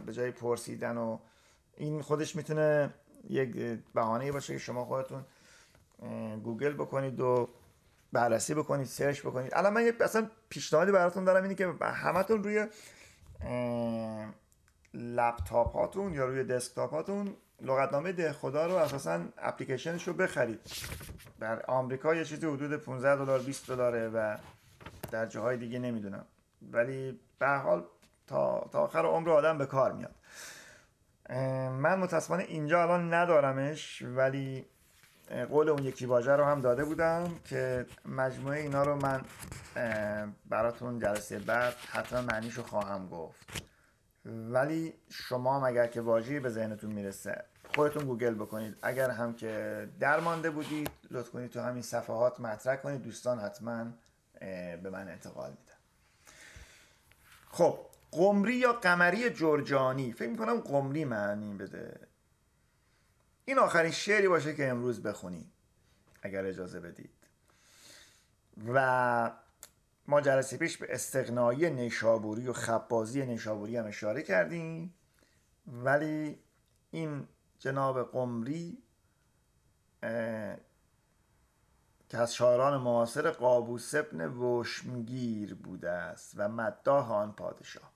[0.06, 1.18] به جای پرسیدن و
[1.76, 2.94] این خودش می‌تونه
[3.28, 3.56] یک
[3.94, 5.24] بهانه باشه که شما خودتون
[6.44, 7.48] گوگل بکنید و
[8.12, 9.52] بررسی بکنید سرچ بکنید.
[9.54, 12.66] الان من اصلا پیشنهادی براتون دارم اینه که همتون روی
[14.94, 20.60] لپتاپ هاتون یا روی دسکتاپ هاتون لغتنامه ده خدا رو اساسا اپلیکیشنش رو بخرید.
[21.40, 24.36] در آمریکا یه چیزی حدود 15 دلار 20 دلاره و
[25.10, 26.26] در جاهای دیگه نمی‌دونم.
[26.72, 27.84] ولی به حال
[28.26, 30.14] تا, تا آخر عمر آدم به کار میاد.
[31.70, 34.66] من متاسفانه اینجا الان ندارمش ولی
[35.50, 39.20] قول اون یکی واژه رو هم داده بودم که مجموعه اینا رو من
[40.48, 43.71] براتون جلسه بعد حتما معنیش رو خواهم گفت.
[44.26, 47.44] ولی شما هم اگر که واژه‌ای به ذهنتون می‌رسه
[47.74, 48.76] خودتون گوگل بکنید.
[48.82, 53.02] اگر هم که درمانده بودید لطف کنید تو همین صفحات مطرح کنید.
[53.02, 53.86] دوستان حتما
[54.82, 55.76] به من انتقال میدن.
[57.50, 57.78] خب
[58.12, 62.08] قمری یا قمری جرجانی؟ فکر می‌کنم قمری معنی بده.
[63.44, 65.52] این آخرین شعری باشه که امروز بخونیم
[66.22, 67.10] اگر اجازه بدید.
[68.74, 69.30] و
[70.06, 74.94] ما جلسه پیش به استقنایی نیشابوری و خبازی نیشابوری هم اشاره کردیم.
[75.66, 76.38] ولی
[76.90, 77.28] این
[77.58, 78.78] جناب قمری
[82.08, 87.92] که از شاعران معاصر قابوس ابن وشمگیر بوده است و مداح آن پادشاه.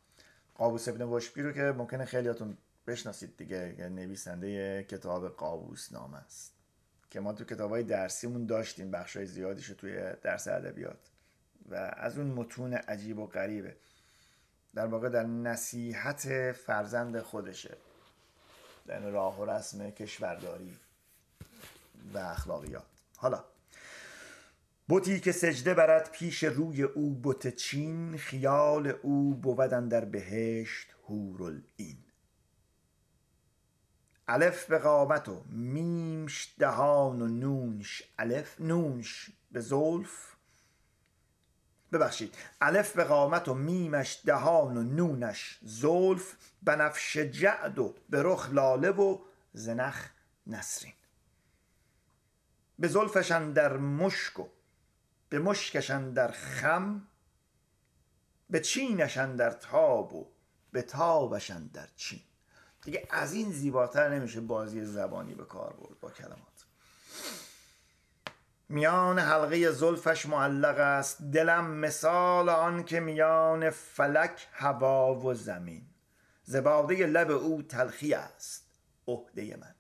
[0.55, 6.53] قابوس ابن وشمگیر رو که ممکنه خیلیاتون بشناسید دیگه نویسنده کتاب قابوس نام است.
[7.11, 11.11] که ما تو کتاب های درسیمون داشتیم بخشای زیادیش توی درس ادبیات.
[11.71, 13.77] و از اون متون عجیب و غریبه.
[14.75, 17.77] در واقع در نصیحت فرزند خودشه.
[18.87, 20.77] در راه و رسم کشورداری
[22.15, 22.85] و اخلاقیات.
[23.17, 23.45] حالا
[24.89, 31.99] بوتی که سجده برد پیش روی او بت چین خیال او بودن در بهشت هورالعین
[34.29, 40.36] الف به قامت و میمش دهان و نونش الف نونش به زلف
[41.93, 42.35] ببخشید.
[42.61, 48.91] الف به قامت و میمش دهان و نونش زلف بنفش جعد و به رخ لاله
[48.91, 49.19] و
[49.53, 50.09] زنخ
[50.47, 50.93] نسرین.
[52.79, 54.49] به زلفش اندر مشک و
[55.29, 57.09] به مشکش اندر خم
[58.51, 60.27] به چینش اندر تاب و
[60.73, 62.21] به تابشن در چین.
[62.85, 66.67] دیگه از این زیباتر نمیشه بازی زبانی به کار برد با کلمات.
[68.69, 71.23] میان حلقه زلفش معلق است.
[71.23, 75.87] دلم مثال آن که میان فلک هوا و زمین.
[76.43, 78.67] زباده لب او تلخی است.
[79.09, 79.75] عهده من.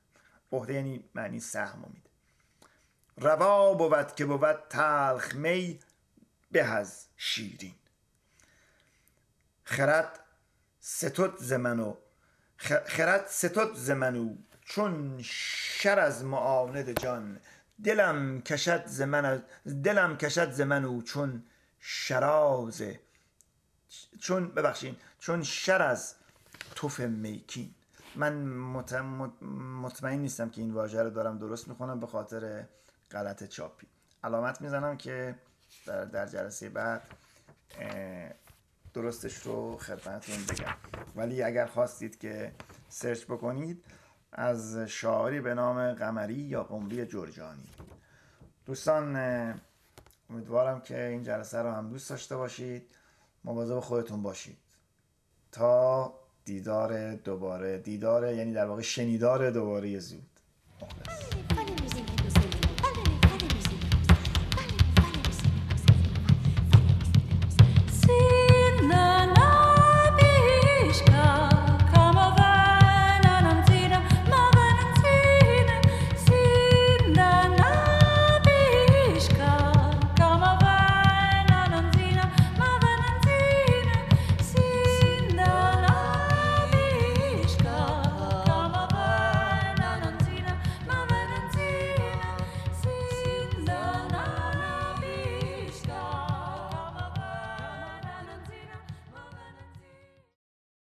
[0.52, 2.10] عهده یعنی معنی سهم میده.
[3.16, 5.80] روا بود که بود تلخ می
[6.50, 7.74] به از شیرین.
[9.64, 10.20] خرد
[10.80, 11.94] ستد ز منو
[12.86, 17.40] خرد ستد ز منو چون شر از معاند جان.
[17.84, 19.42] دلم کشد ز من
[19.84, 21.44] دلم کشد ز منو چون
[21.80, 22.82] شراز
[24.20, 26.14] چون ببخشین چون شر از
[26.74, 27.74] توف میکین.
[28.14, 28.44] من
[29.82, 32.64] مطمئن نیستم که این واژه رو دارم درست می‌خونم به خاطر
[33.10, 33.86] غلط چاپی.
[34.24, 35.34] علامت می‌زنم که
[35.86, 37.02] در, در جلسه بعد
[38.94, 40.74] درستش رو خدمتتون بگم.
[41.16, 42.52] ولی اگر خواستید که
[42.88, 43.84] سرچ بکنید
[44.36, 47.68] از شاعری به نام قمری یا قمری جرجانی.
[48.66, 49.16] دوستان
[50.30, 52.82] امیدوارم که این جلسه رو هم دوست داشته باشید.
[53.44, 54.56] مواظب خودتون باشید.
[55.52, 56.14] تا
[56.44, 57.78] دیدار دوباره.
[57.78, 60.30] دیدار یعنی در واقع شنیدار دوباره زود.
[60.82, 61.55] مخلص.